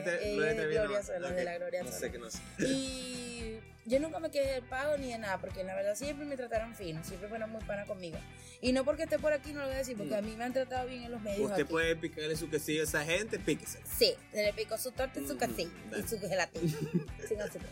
[0.00, 2.40] de, Gloria de la Gloria No sé que no sé.
[2.60, 6.36] Y yo nunca me quedé del pago ni de nada, porque la verdad siempre me
[6.36, 8.18] trataron fino, siempre fueron muy pana conmigo.
[8.60, 10.44] Y no porque esté por aquí, no lo voy a decir, porque a mí me
[10.44, 11.50] han tratado bien en los medios.
[11.50, 13.80] Usted puede picarle su quesillo a esa gente, píquese.
[13.84, 16.72] Sí, se le picó su torta y su quesillo, y su gelatina.
[17.28, 17.70] sin azúcar.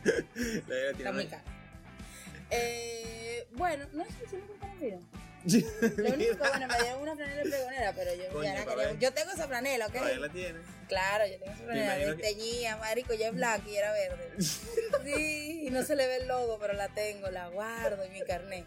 [0.67, 1.21] La gelatina.
[1.21, 1.43] Está
[2.51, 5.30] Eh, bueno, no sé si me contaron fino.
[5.45, 8.93] Lo único que, bueno, me dieron una franela pregonera, pero yo ya la quería.
[8.99, 9.95] Yo tengo esa franela, ¿ok?
[9.95, 10.31] la.
[10.89, 11.97] Claro, yo tengo esa franela.
[11.97, 14.31] Desteñía, marico, ya es blanca y era verde.
[15.05, 18.21] Sí, y no se le ve el logo, pero la tengo, la guardo en mi
[18.21, 18.67] carnet.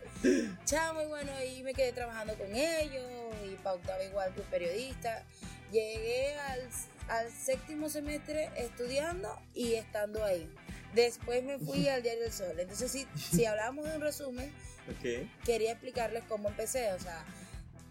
[0.66, 3.06] Chamo, y bueno, ahí me quedé trabajando con ellos
[3.46, 5.24] y pautaba igual que un periodista.
[5.72, 6.68] Llegué al,
[7.10, 10.50] al séptimo semestre estudiando y estando ahí.
[10.94, 12.60] Después me fui al Diario del Sol.
[12.60, 14.52] Entonces, si, si hablábamos de un resumen,
[15.46, 16.92] quería explicarles cómo empecé.
[16.94, 17.24] O sea,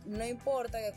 [0.06, 0.94] no importa que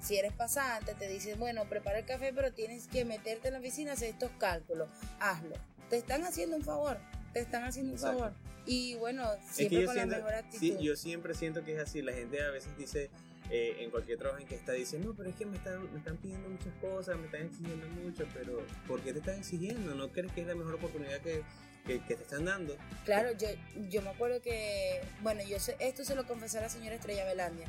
[0.00, 3.60] si eres pasante, te dicen, bueno, prepara el café, pero tienes que meterte en la
[3.60, 4.88] oficina, hacer estos cálculos.
[5.20, 5.56] Hazlo.
[5.90, 6.98] Te están haciendo un favor.
[7.32, 8.32] Te están haciendo un favor.
[8.66, 10.58] Y bueno, siempre con la mejor actitud.
[10.58, 12.02] Sí, yo siempre siento que es así.
[12.02, 13.10] La gente a veces dice,
[13.50, 15.98] eh, en cualquier trabajo en que está diciendo, no, pero es que me están, me
[15.98, 19.94] están pidiendo muchas cosas, me están exigiendo mucho, pero ¿por qué te están exigiendo?
[19.94, 21.42] ¿No crees que es la mejor oportunidad que,
[21.86, 22.76] que, te están dando?
[23.04, 23.48] Claro, yo,
[23.88, 27.24] yo me acuerdo que, bueno, yo sé, esto se lo confesé a la señora Estrella
[27.24, 27.68] Belandia.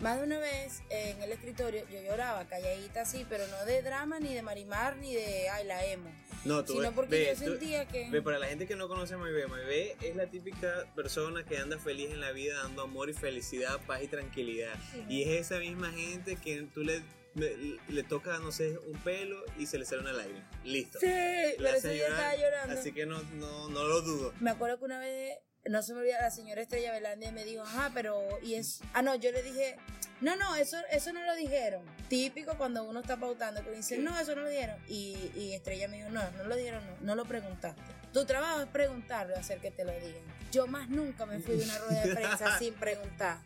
[0.00, 4.18] Más de una vez en el escritorio yo lloraba, calladita así, pero no de drama,
[4.18, 6.10] ni de marimar, ni de, ay, la emo
[6.44, 8.08] no, tú sino porque yo sentía que...
[8.10, 11.58] Ve, para la gente que no conoce a Maybe, Maybe es la típica persona que
[11.58, 14.74] anda feliz en la vida, dando amor y felicidad, paz y tranquilidad.
[15.08, 17.02] Y es esa misma gente que tú le
[17.34, 20.50] le, toca, no sé, un pelo y se le sale una lágrima.
[20.64, 20.98] Listo.
[20.98, 22.74] Sí, pero ese día estaba llorando.
[22.74, 24.32] Así que no, no, no lo dudo.
[24.40, 27.62] Me acuerdo que una vez no se me olvida, la señora Estrella Belandia me dijo,
[27.62, 29.76] ajá, pero, y es, ah, no, yo le dije,
[30.20, 31.82] no, no, eso, eso no lo dijeron.
[32.08, 34.76] Típico cuando uno está pautando, que dice, no, eso no lo dijeron.
[34.88, 37.82] Y, y Estrella me dijo, no, no lo dijeron, no, no lo preguntaste.
[38.12, 40.22] Tu trabajo es preguntarlo, hacer que te lo digan.
[40.50, 43.38] Yo más nunca me fui de una rueda de prensa sin preguntar.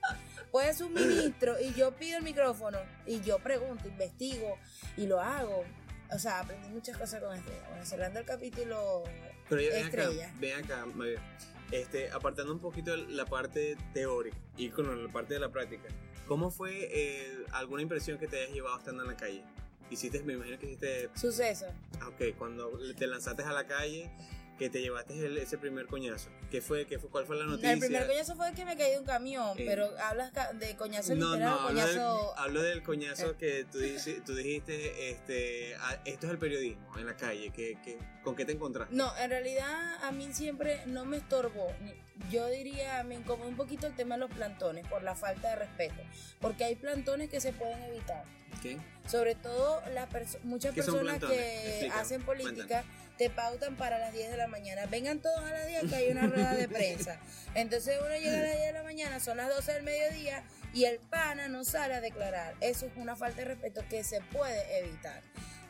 [0.50, 4.56] Puedes un ministro y yo pido el micrófono y yo pregunto, investigo
[4.96, 5.64] y lo hago.
[6.12, 7.66] O sea, aprendí muchas cosas con Estrella.
[7.68, 9.02] Bueno, cerrando el capítulo
[9.48, 10.32] Pero Estrella.
[10.38, 15.34] ven acá, ven acá este, apartando un poquito la parte teórica y con la parte
[15.34, 15.88] de la práctica,
[16.28, 19.42] ¿cómo fue eh, alguna impresión que te hayas llevado estando en la calle?
[19.90, 21.10] Hiciste, me imagino que hiciste...
[21.16, 21.66] Suceso.
[22.00, 24.08] Ah, ok, cuando te lanzaste a la calle,
[24.58, 26.30] que te llevaste ese primer coñazo.
[26.50, 27.72] ¿Qué fue, qué fue, ¿Cuál fue la noticia?
[27.72, 31.14] El primer coñazo fue que me caí de un camión, eh, pero hablas de coñazo
[31.14, 32.38] no, literal, no, coñazo...
[32.38, 33.36] Hablo del, coñazo eh.
[33.38, 33.78] que tú,
[34.26, 35.72] tú dijiste, este,
[36.04, 38.94] esto es el periodismo en la calle, ¿qué, qué, ¿con qué te encontraste?
[38.94, 41.72] No, en realidad a mí siempre no me estorbó,
[42.30, 45.56] yo diría, me incomodó un poquito el tema de los plantones por la falta de
[45.56, 46.00] respeto,
[46.40, 48.24] porque hay plantones que se pueden evitar.
[48.62, 48.78] ¿Qué?
[49.08, 50.08] Sobre todo las
[50.44, 52.84] muchas personas que hacen política
[53.16, 54.86] te pautan para las 10 de la mañana.
[54.86, 57.18] Vengan todos a las 10 que hay una rueda de prensa.
[57.54, 60.84] Entonces uno llega a las 10 de la mañana, son las 12 del mediodía y
[60.84, 62.54] el pana no sale a declarar.
[62.60, 65.22] Eso es una falta de respeto que se puede evitar.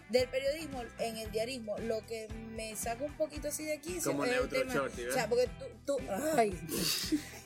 [0.08, 4.24] Del periodismo, en el diarismo, lo que me saca un poquito así de aquí Como
[4.26, 4.74] es el tema.
[4.82, 5.98] o sea, porque tú, tú
[6.36, 6.52] ay,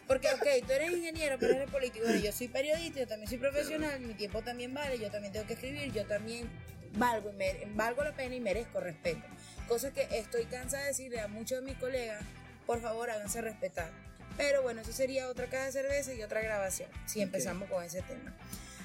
[0.08, 2.06] Porque, ok, tú eres ingeniero, pero eres político.
[2.22, 5.52] yo soy periodista, yo también soy profesional, mi tiempo también vale, yo también tengo que
[5.52, 6.48] escribir, yo también
[6.94, 7.32] valgo,
[7.74, 9.22] valgo la pena y merezco respeto.
[9.68, 12.22] Cosa que estoy cansada de decirle a muchos de mis colegas,
[12.66, 13.90] por favor, háganse respetar.
[14.38, 18.02] Pero bueno, eso sería otra caja de cerveza y otra grabación, si empezamos con ese
[18.02, 18.34] tema.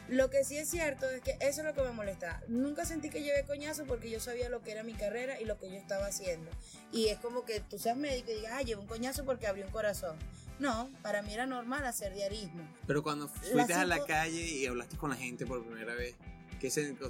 [0.10, 2.44] Lo que sí es cierto es que eso es lo que me molesta.
[2.50, 5.58] Nunca sentí que llevé coñazo porque yo sabía lo que era mi carrera y lo
[5.58, 6.52] que yo estaba haciendo.
[6.92, 9.62] Y es como que tú seas médico y digas, ah, llevo un coñazo porque abrí
[9.62, 10.18] un corazón.
[10.60, 12.68] No, para mí era normal hacer diarismo.
[12.86, 16.16] Pero cuando fuiste a la calle y hablaste con la gente por primera vez,
[16.64, 17.10] ¿qué se, o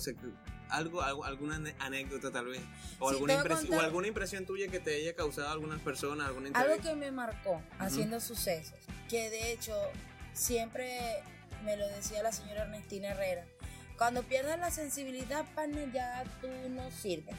[0.69, 2.61] algo, alguna anécdota tal vez,
[2.97, 6.81] o, alguna impresión, o alguna impresión tuya que te haya causado algunas personas, alguna Algo
[6.81, 9.75] que me marcó haciendo sucesos, que de hecho
[10.33, 11.21] siempre
[11.63, 13.45] me lo decía la señora Ernestina Herrera.
[13.97, 17.35] Cuando pierdes la sensibilidad, partner, ya tú no sirves.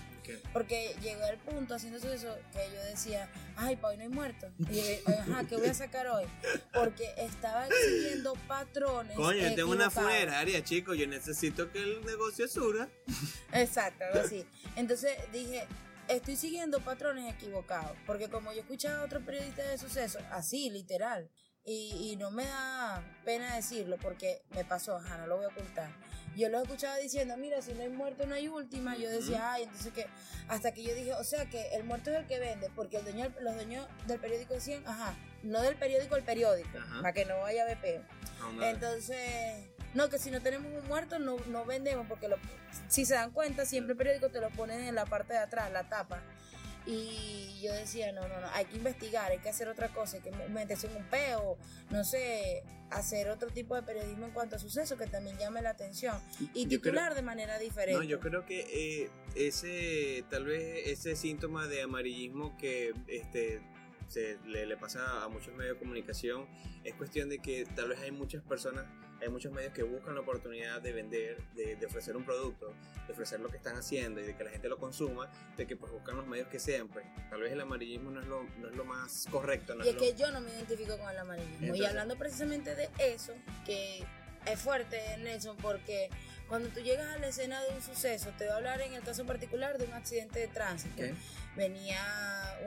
[0.53, 2.09] Porque llegó el punto haciendo eso
[2.53, 4.51] que yo decía, ay, pa' hoy no hay muerto.
[4.71, 6.25] Y ajá, ¿qué voy a sacar hoy?
[6.73, 9.17] Porque estaba siguiendo patrones.
[9.17, 12.88] Coño, yo tengo una funeraria, chicos, yo necesito que el negocio suba.
[13.53, 14.47] Exacto, algo así.
[14.77, 15.67] Entonces dije,
[16.09, 17.97] estoy siguiendo patrones equivocados.
[18.07, 21.29] Porque como yo escuchaba a otro periodista de suceso, así, literal,
[21.66, 25.90] y, no me da pena decirlo porque me pasó, ajá, no lo voy a ocultar.
[26.37, 28.96] Yo lo escuchaba diciendo, mira, si no hay muerto no hay última.
[28.96, 30.07] Yo decía, ay, entonces que,
[30.48, 33.05] hasta que yo dije, o sea que el muerto es el que vende, porque el
[33.05, 37.38] dueño, los dueños del periódico decían, ajá, no del periódico, el periódico, para que no
[37.40, 38.03] vaya a peo.
[38.62, 42.37] entonces, no, que si no tenemos un muerto no, no vendemos, porque lo,
[42.88, 45.70] si se dan cuenta, siempre el periódico te lo ponen en la parte de atrás,
[45.72, 46.20] la tapa.
[46.87, 50.23] Y yo decía, no, no, no, hay que investigar, hay que hacer otra cosa, hay
[50.23, 51.57] que meterse en un peo,
[51.90, 55.70] no sé, hacer otro tipo de periodismo en cuanto a sucesos que también llame la
[55.70, 56.16] atención
[56.53, 57.99] y titular de manera diferente.
[57.99, 63.62] No, yo creo que eh, ese, tal vez ese síntoma de amarillismo que este,
[64.09, 66.47] se le, le pasa a muchos medios de comunicación
[66.85, 68.85] es cuestión de que tal vez hay muchas personas
[69.25, 72.75] hay muchos medios que buscan la oportunidad de vender, de, ofrecer un producto,
[73.07, 75.77] de ofrecer lo que están haciendo y de que la gente lo consuma, de que
[75.77, 78.69] pues buscan los medios que sean, pues tal vez el amarillismo no es lo, no
[78.69, 79.75] es lo más correcto.
[79.83, 81.75] y es, que yo no me identifico con el amarillismo.
[81.75, 83.33] y hablando precisamente de eso,
[83.65, 84.05] que
[84.47, 86.11] es fuerte, Nelson, porque
[86.49, 89.03] cuando tú llegas a la escena de un suceso, te voy a hablar en el
[89.03, 91.03] caso particular de un accidente de tránsito.
[91.57, 92.01] Venía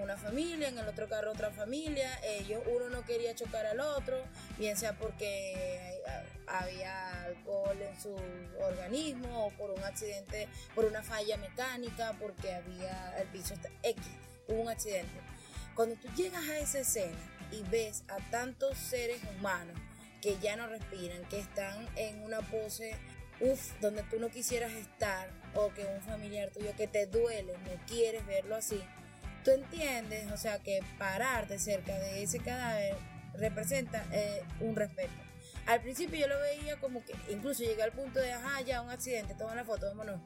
[0.02, 4.24] una familia, en el otro carro otra familia, ellos, uno no quería chocar al otro,
[4.58, 6.02] bien sea porque
[6.48, 8.16] había alcohol en su
[8.62, 14.04] organismo o por un accidente, por una falla mecánica, porque había el piso X,
[14.48, 15.20] hubo un accidente.
[15.76, 17.18] Cuando tú llegas a esa escena
[17.52, 19.78] y ves a tantos seres humanos
[20.22, 22.96] que ya no respiran, que están en una pose,
[23.40, 27.86] uff, donde tú no quisieras estar, o que un familiar tuyo que te duele, no
[27.88, 28.82] quieres verlo así,
[29.44, 32.96] tú entiendes, o sea, que parar de cerca de ese cadáver
[33.34, 35.14] representa eh, un respeto.
[35.66, 38.90] Al principio yo lo veía como que, incluso llegué al punto de, ajá, ya, un
[38.90, 40.22] accidente, toma la foto, vámonos.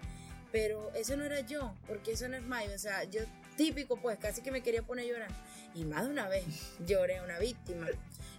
[0.52, 2.76] Pero eso no era yo, porque eso no es Mayo.
[2.76, 3.22] O sea, yo
[3.62, 5.30] típico, pues, casi que me quería poner a llorar.
[5.76, 6.46] Y más de una vez
[6.86, 7.88] lloré a una víctima.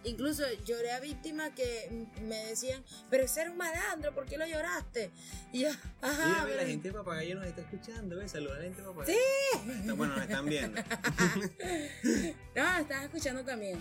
[0.04, 4.44] Incluso lloré a víctimas que me decían, pero ese era un malandro, ¿por qué lo
[4.44, 5.12] lloraste?
[5.52, 6.44] Y yo, ajá.
[6.44, 8.32] la gente de Papagayo nos está escuchando, ¿ves?
[8.32, 9.18] Saluda a la gente de Papagayo.
[9.54, 9.90] Sí.
[9.92, 10.82] bueno, nos están viendo.
[12.56, 13.78] no, estás escuchando también.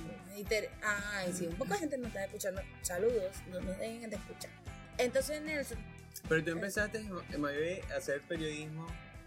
[0.84, 2.62] Ay, sí, un poco de gente nos está escuchando.
[2.84, 4.52] Saludos, no nos dejen de escuchar.
[5.00, 5.80] Entonces, Nelson.
[6.30, 7.04] Pero tú empezaste,
[7.36, 8.86] Mabe, a hacer periodismo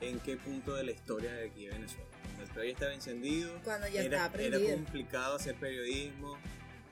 [0.09, 2.07] en qué punto de la historia de aquí de Venezuela.
[2.23, 3.61] Cuando el todavía estaba encendido.
[3.65, 6.39] Cuando ya era, estaba Era complicado hacer periodismo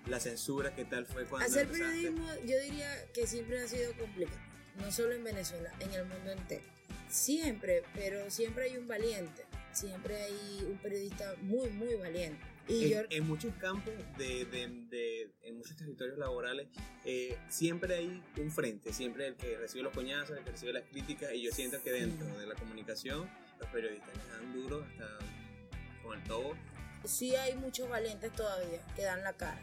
[0.07, 4.40] la censura, ¿qué tal fue cuando Hacer periodismo yo diría que siempre ha sido complicado,
[4.81, 6.64] no solo en Venezuela, en el mundo entero.
[7.09, 12.51] Siempre, pero siempre hay un valiente, siempre hay un periodista muy, muy valiente.
[12.68, 16.68] Y en, muchos campos, de, de, en muchos territorios laborales,
[17.05, 20.85] eh, siempre hay un frente, siempre el que recibe los coñazos, el que recibe las
[20.85, 25.18] críticas, y yo siento que dentro de la comunicación los periodistas les dan duro hasta
[26.03, 26.55] con el todo.
[27.05, 29.61] Sí hay muchos valientes todavía que dan la cara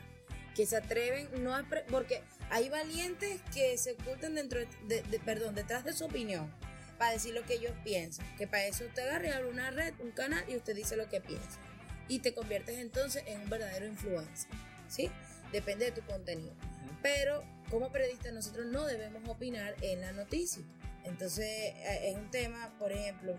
[0.60, 1.56] que se atreven, no
[1.90, 6.52] porque hay valientes que se ocultan dentro de, perdón, detrás de su opinión
[6.98, 8.26] para decir lo que ellos piensan.
[8.36, 11.22] Que para eso usted agarre, abre una red, un canal y usted dice lo que
[11.22, 11.62] piensa.
[12.10, 14.51] Y te conviertes entonces en un verdadero influencer.
[14.89, 15.10] ¿Sí?
[15.53, 16.53] Depende de tu contenido.
[17.01, 20.64] Pero como periodistas nosotros no debemos opinar en la noticia.
[21.05, 23.36] Entonces eh, es un tema, por ejemplo,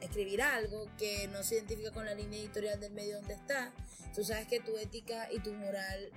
[0.00, 3.72] escribir algo que no se identifica con la línea editorial del medio donde está.
[4.14, 6.10] Tú sabes que tu ética y tu moral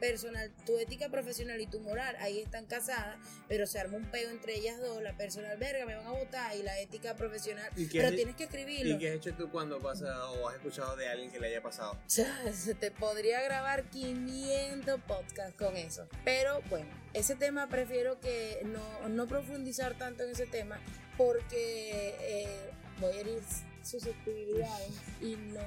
[0.00, 3.16] personal, tu ética profesional y tu moral, ahí están casadas,
[3.48, 6.56] pero se arma un peo entre ellas dos, la personal verga, me van a votar,
[6.56, 8.94] y la ética profesional, pero tienes que escribirlo.
[8.94, 11.62] ¿Y qué has hecho tú cuando pasa o has escuchado de alguien que le haya
[11.62, 11.96] pasado?
[12.06, 16.08] se te podría grabar 500 podcasts con eso.
[16.24, 20.80] Pero bueno, ese tema prefiero que no, no profundizar tanto en ese tema
[21.16, 23.42] porque eh, voy a herir
[23.82, 25.62] susceptibilidades y no,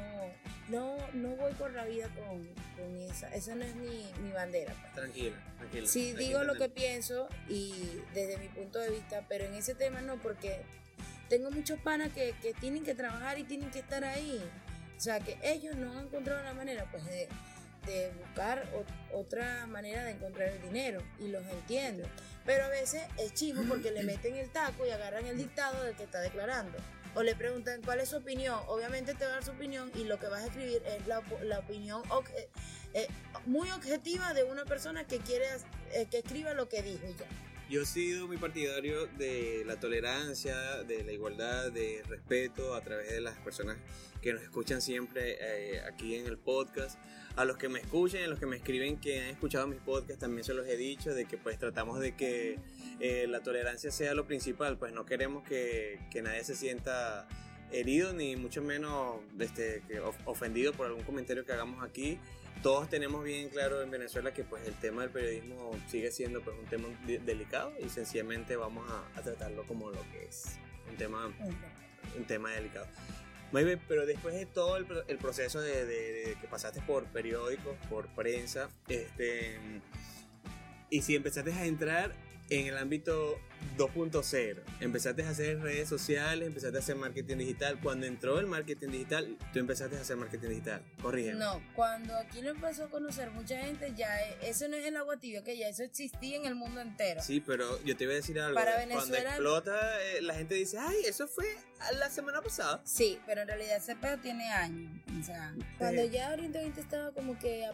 [0.70, 2.46] no, no voy por la vida con,
[2.78, 3.34] con esa.
[3.34, 4.74] Esa no es mi, mi bandera.
[4.74, 4.94] Pues.
[4.94, 5.88] Tranquila, tranquila.
[5.88, 7.74] Sí, digo lo que pienso y
[8.14, 10.62] desde mi punto de vista, pero en ese tema no, porque
[11.30, 14.42] tengo muchos panas que, que tienen que trabajar y tienen que estar ahí.
[14.98, 17.28] O sea, que ellos no han encontrado una manera, pues, de,
[17.86, 18.68] de buscar
[19.14, 22.08] otra manera de encontrar el dinero y los entiendo.
[22.46, 25.96] Pero a veces es chivo porque le meten el taco y agarran el dictado del
[25.96, 26.78] que está declarando
[27.16, 30.04] o le preguntan cuál es su opinión, obviamente te va a dar su opinión y
[30.06, 32.02] lo que vas a escribir es la, la opinión
[32.94, 33.08] eh,
[33.46, 35.46] muy objetiva de una persona que quiere
[35.92, 37.28] eh, que escriba lo que dijo ya.
[37.70, 43.10] Yo he sido muy partidario de la tolerancia, de la igualdad, de respeto a través
[43.10, 43.78] de las personas
[44.22, 47.00] que nos escuchan siempre eh, aquí en el podcast.
[47.36, 50.20] A los que me escuchen, a los que me escriben que han escuchado mis podcasts,
[50.20, 52.60] también se los he dicho de que pues tratamos de que
[53.00, 57.28] eh, la tolerancia sea lo principal, pues no queremos que, que nadie se sienta
[57.74, 59.82] herido ni mucho menos este,
[60.26, 62.20] ofendido por algún comentario que hagamos aquí.
[62.62, 66.56] Todos tenemos bien claro en Venezuela que pues el tema del periodismo sigue siendo pues
[66.58, 66.88] un tema
[67.26, 70.60] delicado y sencillamente vamos a, tratarlo como lo que es,
[70.90, 71.34] un tema,
[72.16, 72.86] un tema delicado.
[73.54, 78.08] Muy pero después de todo el, el proceso de, de, que pasaste por periódicos, por
[78.16, 79.60] prensa, este,
[80.90, 82.16] y si empezaste a entrar
[82.50, 83.40] en el ámbito
[83.78, 84.62] 2.0.
[84.80, 87.80] Empezaste a hacer redes sociales, empezaste a hacer marketing digital.
[87.82, 90.82] Cuando entró el marketing digital, tú empezaste a hacer marketing digital.
[91.02, 91.40] Corrígeme.
[91.40, 94.98] No, cuando aquí lo empezó a conocer mucha gente, ya e, eso no es el
[94.98, 97.22] agua tibia, que ya eso existía en el mundo entero.
[97.22, 98.56] Sí, pero yo te voy a decir algo.
[98.56, 101.46] Para Venezuela, cuando explota, eh, la gente dice, ay, eso fue
[102.00, 102.82] la semana pasada.
[102.86, 104.92] Sí, pero en realidad ese pedo tiene años.
[105.20, 107.70] O sea, cuando ya Oriente estaba como que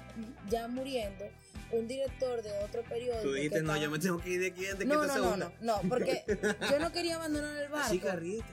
[0.50, 1.26] ya muriendo
[1.72, 3.24] un director de otro periódico.
[3.24, 5.38] Tú dijiste, no, yo me tengo que ir de aquí antes no, que no, no,
[5.38, 6.24] no, no, porque
[6.70, 7.92] yo no quería abandonar el barco.
[7.92, 8.46] Chica, ríete.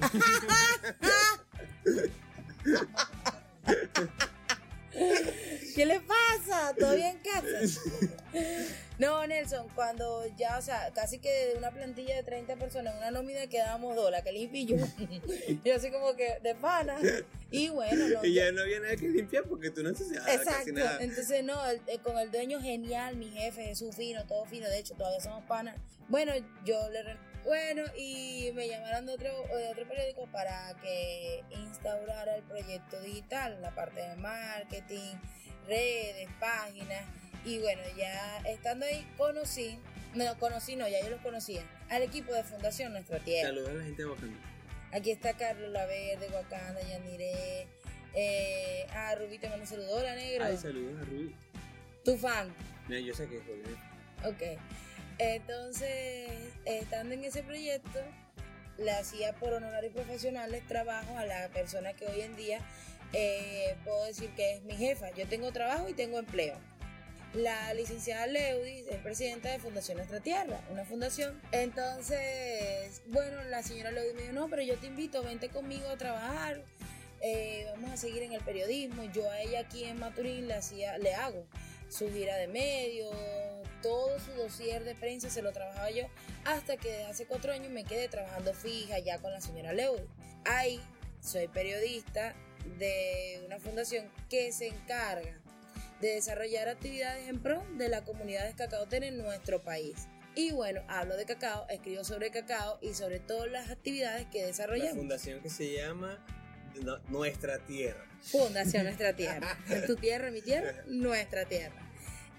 [5.74, 6.74] ¿Qué le pasa?
[6.78, 7.80] ¿Todavía en casa?
[8.96, 13.10] No, Nelson, cuando ya, o sea, casi que de una plantilla de 30 personas, una
[13.10, 14.76] nómina quedábamos dos, la que y yo.
[15.64, 16.96] y así como que de pana.
[17.50, 18.24] Y bueno, no.
[18.24, 20.34] Y ya no había nada que limpiar porque tú no nada.
[20.34, 20.72] Exacto.
[20.72, 20.98] Nada.
[21.02, 24.68] Entonces, no, eh, con el dueño genial, mi jefe, Jesús fino, todo fino.
[24.68, 25.76] De hecho, todavía somos panas.
[26.08, 26.32] Bueno,
[26.64, 27.02] yo le
[27.44, 33.60] bueno, y me llamaron de otro, de otro periódico para que instaurara el proyecto digital,
[33.60, 35.14] la parte de marketing,
[35.66, 37.04] redes, páginas.
[37.44, 39.78] Y bueno, ya estando ahí conocí,
[40.14, 43.48] no conocí, no, ya yo los conocía, al equipo de Fundación Nuestra Tierra.
[43.48, 44.38] Saludos a la gente de Wakanda.
[44.92, 47.66] Aquí está Carlos Laverde, Wakanda, Yanire.
[48.14, 49.92] Eh, ah, Rubí te mando saludos.
[49.92, 50.44] Hola, negro.
[50.44, 51.34] Ay, saludos a Rubí.
[52.04, 52.54] Tu fan.
[52.88, 53.76] Mira, yo sé que es Rubí.
[54.24, 54.58] Ok.
[55.18, 56.30] Entonces,
[56.64, 58.00] estando en ese proyecto,
[58.78, 62.60] le hacía por honorarios profesionales trabajo a la persona que hoy en día
[63.12, 65.10] eh, puedo decir que es mi jefa.
[65.12, 66.58] Yo tengo trabajo y tengo empleo.
[67.32, 71.40] La licenciada Leudis es presidenta de Fundación Nuestra Tierra, una fundación.
[71.50, 75.96] Entonces, bueno, la señora Leudis me dijo, no, pero yo te invito, vente conmigo a
[75.96, 76.62] trabajar.
[77.20, 79.02] Eh, vamos a seguir en el periodismo.
[79.12, 81.44] Yo a ella aquí en Maturín le, hacía, le hago
[81.88, 83.14] su gira de medios,
[83.84, 86.06] todo su dossier de prensa se lo trabajaba yo,
[86.46, 90.08] hasta que hace cuatro años me quedé trabajando fija ya con la señora Leudy.
[90.46, 90.80] Ahí
[91.20, 92.34] soy periodista
[92.78, 95.38] de una fundación que se encarga
[96.00, 100.08] de desarrollar actividades en pro de la comunidad de cacao en nuestro país.
[100.34, 104.94] Y bueno, hablo de cacao, escribo sobre cacao y sobre todas las actividades que desarrollamos.
[104.94, 106.24] La fundación que se llama
[107.08, 108.02] Nuestra Tierra.
[108.22, 109.58] Fundación Nuestra Tierra.
[109.86, 111.83] tu tierra, mi tierra, nuestra tierra.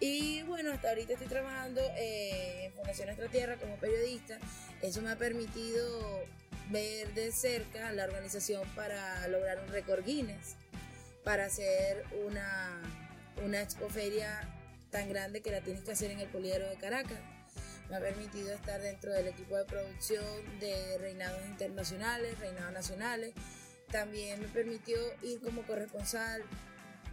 [0.07, 4.37] Y bueno, hasta ahorita estoy trabajando eh, en Fundación Nuestra Tierra como periodista.
[4.83, 6.23] Eso me ha permitido
[6.69, 10.57] ver de cerca la organización para lograr un récord Guinness,
[11.23, 12.83] para hacer una,
[13.43, 14.47] una expoferia
[14.91, 17.19] tan grande que la tienes que hacer en el Poliedro de Caracas.
[17.89, 23.33] Me ha permitido estar dentro del equipo de producción de reinados internacionales, reinados nacionales.
[23.91, 26.43] También me permitió ir como corresponsal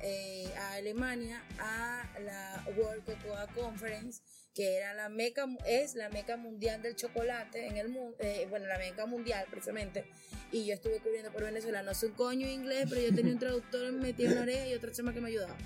[0.02, 4.20] eh, a Alemania a la World Cocoa Conference,
[4.54, 8.66] que era la meca, es la meca mundial del chocolate en el mundo, eh, bueno,
[8.66, 10.04] la meca mundial precisamente,
[10.50, 13.38] y yo estuve cubriendo por Venezuela, no sé un coño inglés, pero yo tenía un
[13.38, 15.56] traductor metido en la oreja y otra chama que me ayudaba.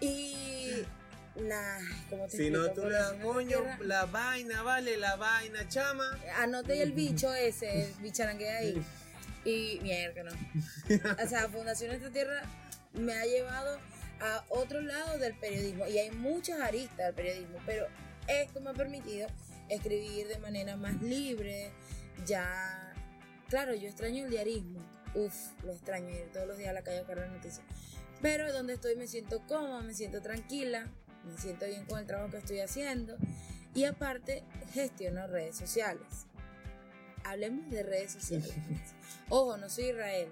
[0.00, 0.84] Y
[1.36, 1.78] Nah,
[2.10, 3.12] ¿cómo te Si no, tú le das
[3.46, 6.18] tierra- la vaina, vale, la vaina, chama.
[6.38, 8.82] Anote el bicho ese, el bicharangue ahí.
[9.44, 10.32] Y mierda, no.
[10.32, 12.42] O sea, Fundación Esta Tierra
[12.92, 13.78] me ha llevado
[14.20, 15.86] a otro lado del periodismo.
[15.86, 17.86] Y hay muchas aristas del periodismo, pero
[18.26, 19.28] esto me ha permitido
[19.68, 21.70] escribir de manera más libre.
[22.26, 22.92] Ya,
[23.48, 24.80] claro, yo extraño el diarismo.
[25.14, 25.34] Uf,
[25.64, 27.62] lo extraño ir todos los días a la calle a buscar las noticias.
[28.20, 30.88] Pero donde estoy me siento cómoda, me siento tranquila,
[31.24, 33.16] me siento bien con el trabajo que estoy haciendo.
[33.74, 36.26] Y aparte, gestiono redes sociales.
[37.24, 38.52] Hablemos de redes sociales.
[39.28, 40.28] Ojo, no soy Israel,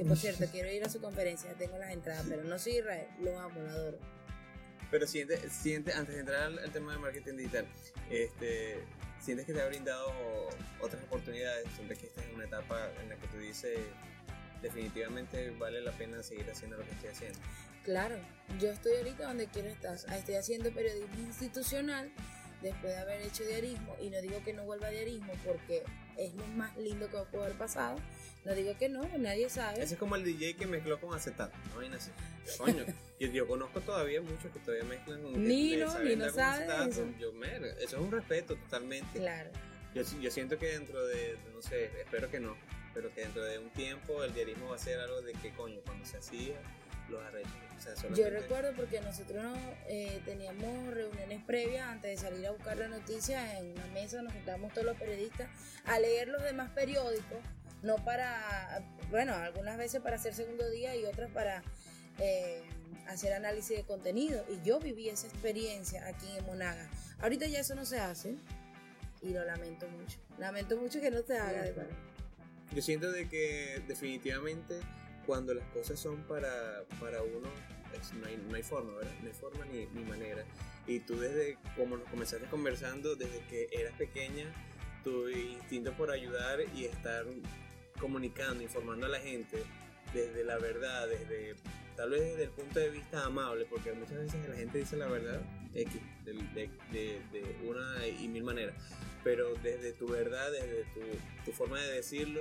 [0.00, 3.06] que por cierto quiero ir a su conferencia, tengo las entradas, pero no soy Israel,
[3.20, 3.98] lo amo, lo adoro.
[4.90, 7.66] Pero siente, siente, antes de entrar al, al tema de marketing digital,
[8.08, 8.78] este,
[9.20, 10.10] sientes que te ha brindado
[10.80, 13.78] otras oportunidades, sientes que estás en una etapa en la que tú dices,
[14.62, 17.38] definitivamente vale la pena seguir haciendo lo que estoy haciendo.
[17.84, 18.16] Claro,
[18.58, 19.96] yo estoy ahorita donde quiero estar.
[20.16, 22.10] Estoy haciendo periodismo institucional
[22.62, 25.82] después de haber hecho diarismo y no digo que no vuelva a diarismo porque
[26.16, 27.98] es lo más lindo que puede haber pasado.
[28.44, 29.82] No digo que no, nadie sabe.
[29.82, 32.10] Ese es como el DJ que mezcló con acetato, no vaina así.
[32.56, 32.84] Coño,
[33.18, 36.90] yo, yo conozco todavía muchos que todavía mezclan con Nino, Nino sabe acetato.
[36.90, 37.06] eso.
[37.18, 39.18] Yo, mer, eso es un respeto totalmente.
[39.18, 39.50] Claro.
[39.94, 42.56] Yo, yo siento que dentro de, no sé, espero que no,
[42.94, 45.80] pero que dentro de un tiempo el diarismo va a ser algo de que coño,
[45.84, 46.54] cuando se hacía,
[47.10, 47.52] los arreglos.
[47.76, 49.56] O sea, Yo recuerdo porque nosotros no,
[49.88, 54.32] eh, teníamos reuniones previas antes de salir a buscar la noticia en una mesa, nos
[54.32, 55.48] juntábamos todos los periodistas
[55.86, 57.38] a leer los demás periódicos,
[57.82, 61.62] no para, bueno, algunas veces para hacer segundo día y otras para
[62.18, 62.62] eh,
[63.08, 64.44] hacer análisis de contenido.
[64.50, 66.88] Y yo viví esa experiencia aquí en Monaga.
[67.20, 68.34] Ahorita ya eso no se hace
[69.22, 70.18] y lo lamento mucho.
[70.38, 71.96] Lamento mucho que no se haga, de verdad.
[72.74, 74.80] Yo siento de que definitivamente
[75.26, 77.48] cuando las cosas son para, para uno,
[78.00, 79.12] es- no, hay, no hay forma, ¿verdad?
[79.22, 80.44] No hay forma ni, ni manera.
[80.86, 84.46] Y tú desde, como nos comenzaste conversando, desde que eras pequeña,
[85.04, 87.24] tu instinto por ayudar y estar
[88.00, 89.62] comunicando, informando a la gente
[90.14, 91.54] desde la verdad, desde
[91.96, 95.06] tal vez desde el punto de vista amable, porque muchas veces la gente dice la
[95.06, 95.40] verdad
[95.72, 98.74] de, una y mil maneras,
[99.22, 101.00] pero desde tu verdad, desde tu,
[101.44, 102.40] tu forma de decirlo,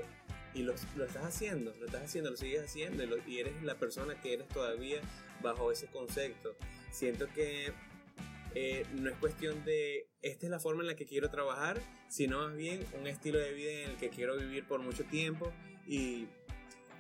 [0.54, 3.62] y lo, lo estás haciendo, lo estás haciendo, lo sigues haciendo, y, lo- y eres
[3.62, 5.00] la persona que eres todavía
[5.44, 6.56] bajo ese concepto.
[6.92, 7.72] Siento que
[8.56, 12.40] eh, no es cuestión de esta es la forma en la que quiero trabajar, sino
[12.40, 15.52] más bien un estilo de vida en el que quiero vivir por mucho tiempo
[15.88, 16.28] y,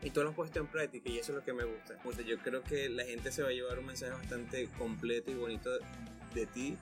[0.01, 1.97] y tú lo puesto en práctica y eso es lo que me gusta.
[2.25, 5.69] Yo creo que la gente se va a llevar un mensaje bastante completo y bonito
[6.33, 6.77] de ti.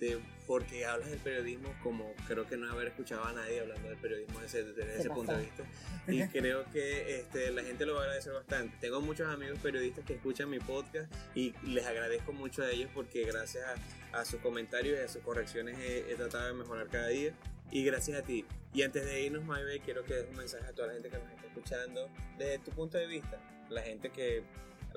[0.00, 3.98] De- porque hablas del periodismo como creo que no haber escuchado a nadie hablando del
[3.98, 5.64] periodismo desde, desde Se ese punto de vista
[6.06, 8.74] y creo que este, la gente lo va a agradecer bastante.
[8.80, 13.24] Tengo muchos amigos periodistas que escuchan mi podcast y les agradezco mucho a ellos porque
[13.24, 13.64] gracias
[14.12, 17.34] a, a sus comentarios y a sus correcciones he, he tratado de mejorar cada día
[17.70, 18.46] y gracias a ti.
[18.72, 21.18] Y antes de irnos, Maybe, quiero que des un mensaje a toda la gente que
[21.18, 23.38] nos está escuchando desde tu punto de vista.
[23.68, 24.42] La gente que...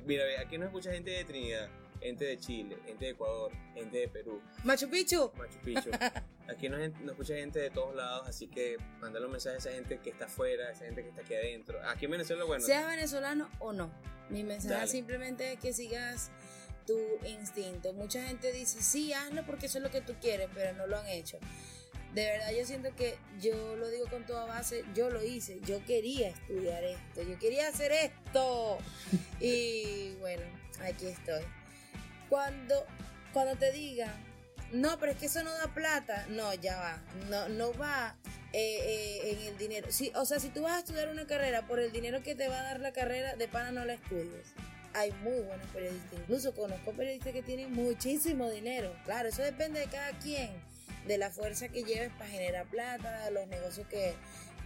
[0.06, 1.70] Mira, aquí nos escucha gente de Trinidad,
[2.02, 5.32] gente de Chile, gente de Ecuador, gente de Perú, Machu Picchu.
[5.38, 5.89] Machu Picchu.
[6.49, 9.72] Aquí nos, nos escucha gente de todos lados, así que mándale un mensaje a esa
[9.72, 11.80] gente que está afuera, a esa gente que está aquí adentro.
[11.88, 13.91] Aquí en Venezuela, bueno, Seas venezolano o no.
[14.30, 14.88] Mi mensaje Dale.
[14.88, 16.32] simplemente es que sigas
[16.86, 17.93] tu instinto.
[17.93, 20.97] Mucha gente dice, sí, hazlo porque eso es lo que tú quieres, pero no lo
[20.97, 21.38] han hecho.
[22.14, 25.84] De verdad, yo siento que yo lo digo con toda base, yo lo hice, yo
[25.86, 28.78] quería estudiar esto, yo quería hacer esto.
[29.39, 30.43] Y bueno,
[30.82, 31.41] aquí estoy.
[32.32, 32.86] Cuando,
[33.34, 34.10] cuando te digan,
[34.72, 38.16] no, pero es que eso no da plata, no, ya va, no, no va
[38.54, 39.88] eh, eh, en el dinero.
[39.92, 42.48] Sí, o sea, si tú vas a estudiar una carrera por el dinero que te
[42.48, 44.54] va a dar la carrera, de pana no la estudies.
[44.94, 48.96] Hay muy buenos periodistas, incluso conozco periodistas que tienen muchísimo dinero.
[49.04, 50.52] Claro, eso depende de cada quien,
[51.08, 54.14] de la fuerza que lleves para generar plata, de los negocios que,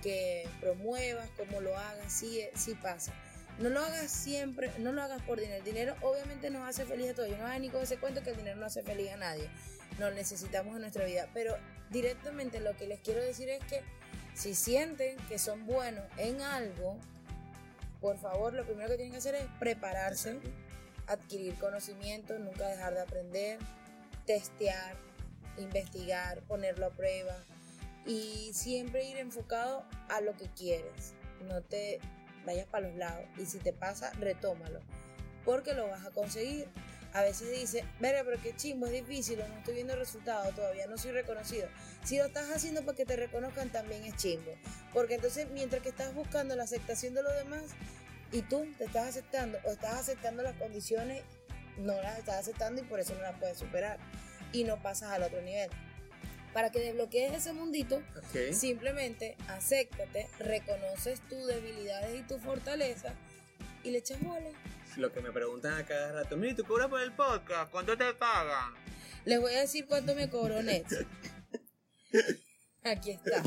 [0.03, 3.11] que promuevas, cómo lo hagas, sí, sí pasa.
[3.59, 5.59] No lo hagas siempre, no lo hagas por dinero.
[5.59, 7.29] El dinero obviamente nos hace feliz a todos.
[7.29, 9.49] Yo no voy ni con ese cuento que el dinero no hace feliz a nadie.
[9.97, 11.29] Lo necesitamos en nuestra vida.
[11.33, 11.55] Pero
[11.89, 13.81] directamente lo que les quiero decir es que
[14.33, 16.97] si sienten que son buenos en algo,
[18.01, 20.39] por favor, lo primero que tienen que hacer es prepararse,
[21.07, 23.59] adquirir conocimiento, nunca dejar de aprender,
[24.25, 24.97] testear,
[25.57, 27.37] investigar, ponerlo a prueba
[28.05, 31.13] y siempre ir enfocado a lo que quieres.
[31.47, 31.99] No te
[32.45, 34.79] vayas para los lados y si te pasa, retómalo,
[35.43, 36.67] porque lo vas a conseguir.
[37.13, 40.97] A veces dice, verga, pero qué chimbo, es difícil, no estoy viendo resultados, todavía no
[40.97, 41.69] soy reconocido.
[42.03, 44.51] Si lo estás haciendo para que te reconozcan, también es chimbo.
[44.93, 47.63] Porque entonces, mientras que estás buscando la aceptación de los demás
[48.33, 51.23] y tú te estás aceptando o estás aceptando las condiciones
[51.77, 53.97] no las estás aceptando y por eso no las puedes superar.
[54.51, 55.69] Y no pasas al otro nivel.
[56.55, 58.01] Para que desbloquees ese mundito,
[58.53, 63.11] simplemente acéptate, reconoces tus debilidades y tus fortalezas
[63.83, 64.47] y le echas bola.
[64.95, 67.69] Lo que me preguntan a cada rato, mira, ¿tú cobras por el podcast?
[67.71, 68.73] ¿Cuánto te pagan?
[69.25, 70.85] Les voy a decir cuánto me cobró Net.
[72.85, 73.43] Aquí está.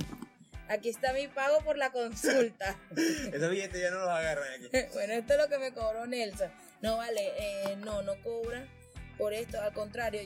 [0.69, 2.79] Aquí está mi pago por la consulta.
[3.33, 4.69] Esos billetes ya no los agarran aquí.
[4.93, 6.51] bueno, esto es lo que me cobró Nelson.
[6.83, 8.69] No, vale, eh, no, no cobra
[9.17, 9.59] por esto.
[9.63, 10.21] Al contrario,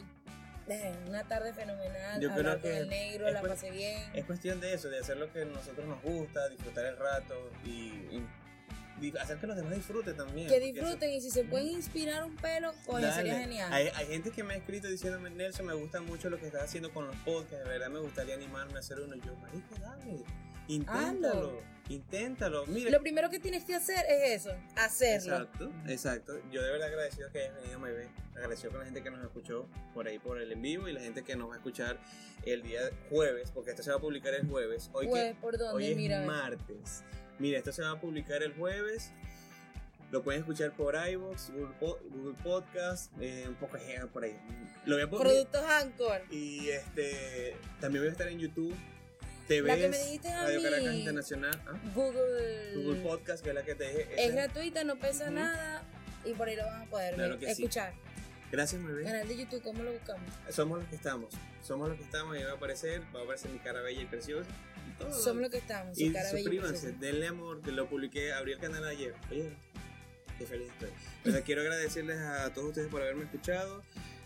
[1.09, 2.21] una tarde fenomenal.
[2.21, 4.01] Yo creo que el negro, la pasé bien.
[4.15, 7.51] Es cuestión de eso, de hacer lo que a nosotros nos gusta, disfrutar el rato
[7.65, 8.23] y
[9.21, 10.49] hacer que los demás disfruten también.
[10.49, 13.73] Que disfruten y si se pueden inspirar un pelo, coño, sería genial.
[13.73, 16.65] Hay, hay, gente que me ha escrito diciéndome, Nelson, me gusta mucho lo que estás
[16.65, 19.17] haciendo con los podcasts, de verdad me gustaría animarme a hacer uno.
[19.17, 20.25] Y yo, marico, dale,
[20.69, 21.61] inténtalo,
[21.93, 22.67] inténtalo.
[22.67, 22.91] Mira.
[22.91, 25.37] Lo primero que tienes que hacer es eso, hacerlo.
[25.37, 26.41] Exacto, exacto.
[26.51, 29.23] Yo de verdad agradecido que hayas venido a ver agradecido con la gente que nos
[29.23, 31.99] escuchó por ahí por el en vivo y la gente que nos va a escuchar
[32.45, 32.81] el día
[33.11, 34.91] jueves, porque esto se va a publicar el jueves.
[34.93, 35.75] Hoy, que, ¿por dónde?
[35.75, 37.05] hoy es martes.
[37.39, 39.13] Mira, esto se va a publicar el jueves.
[40.11, 44.39] Lo pueden escuchar por iVoox, Google, Podcast, eh, un poco de por ahí.
[44.85, 46.23] Lo voy a Productos Anchor.
[46.31, 48.75] Y este, también voy a estar en YouTube.
[49.47, 51.63] TV, la que me dijiste a Radio Caracas Internacional.
[51.67, 51.81] ¿ah?
[51.95, 52.75] Google.
[52.77, 54.09] Google Podcast, que es la que te dije.
[54.17, 55.83] Es gratuita, no pesa nada
[56.25, 57.95] y por ahí lo van a poder escuchar.
[58.51, 59.05] Gracias, bien.
[59.05, 60.31] Canal de YouTube, ¿cómo lo buscamos?
[60.51, 61.35] Somos los que estamos.
[61.63, 64.07] Somos los que estamos y va a aparecer, va a aparecer mi cara bella y
[64.07, 64.51] preciosa.
[65.11, 65.99] Somos lo que estamos.
[65.99, 69.15] Y suscríbanse, denle amor, que lo publiqué, abrí el canal ayer.
[69.31, 69.57] Oye,
[70.39, 71.43] qué feliz estoy.
[71.43, 73.83] quiero agradecerles a todos ustedes por haberme escuchado.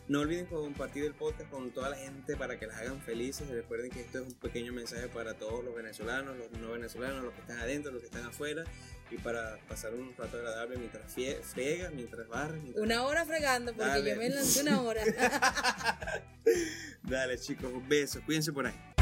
[0.09, 3.49] No olviden compartir el podcast con toda la gente para que las hagan felices.
[3.49, 7.35] Recuerden que esto es un pequeño mensaje para todos los venezolanos, los no venezolanos, los
[7.35, 8.63] que están adentro, los que están afuera.
[9.11, 11.13] Y para pasar un rato agradable mientras
[11.53, 12.61] fregas, mientras barras.
[12.77, 15.03] Una hora fregando, porque yo me lancé una hora.
[17.03, 18.21] Dale, chicos, un beso.
[18.25, 18.96] Cuídense por ahí.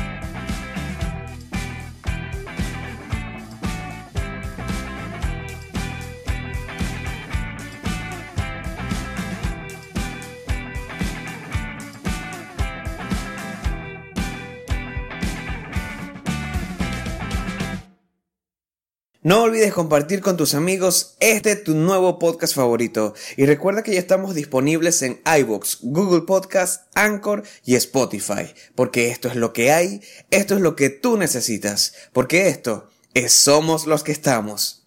[19.24, 23.14] No olvides compartir con tus amigos este tu nuevo podcast favorito.
[23.38, 28.52] Y recuerda que ya estamos disponibles en iVoox, Google Podcast, Anchor y Spotify.
[28.74, 31.94] Porque esto es lo que hay, esto es lo que tú necesitas.
[32.12, 34.82] Porque esto es Somos los que estamos.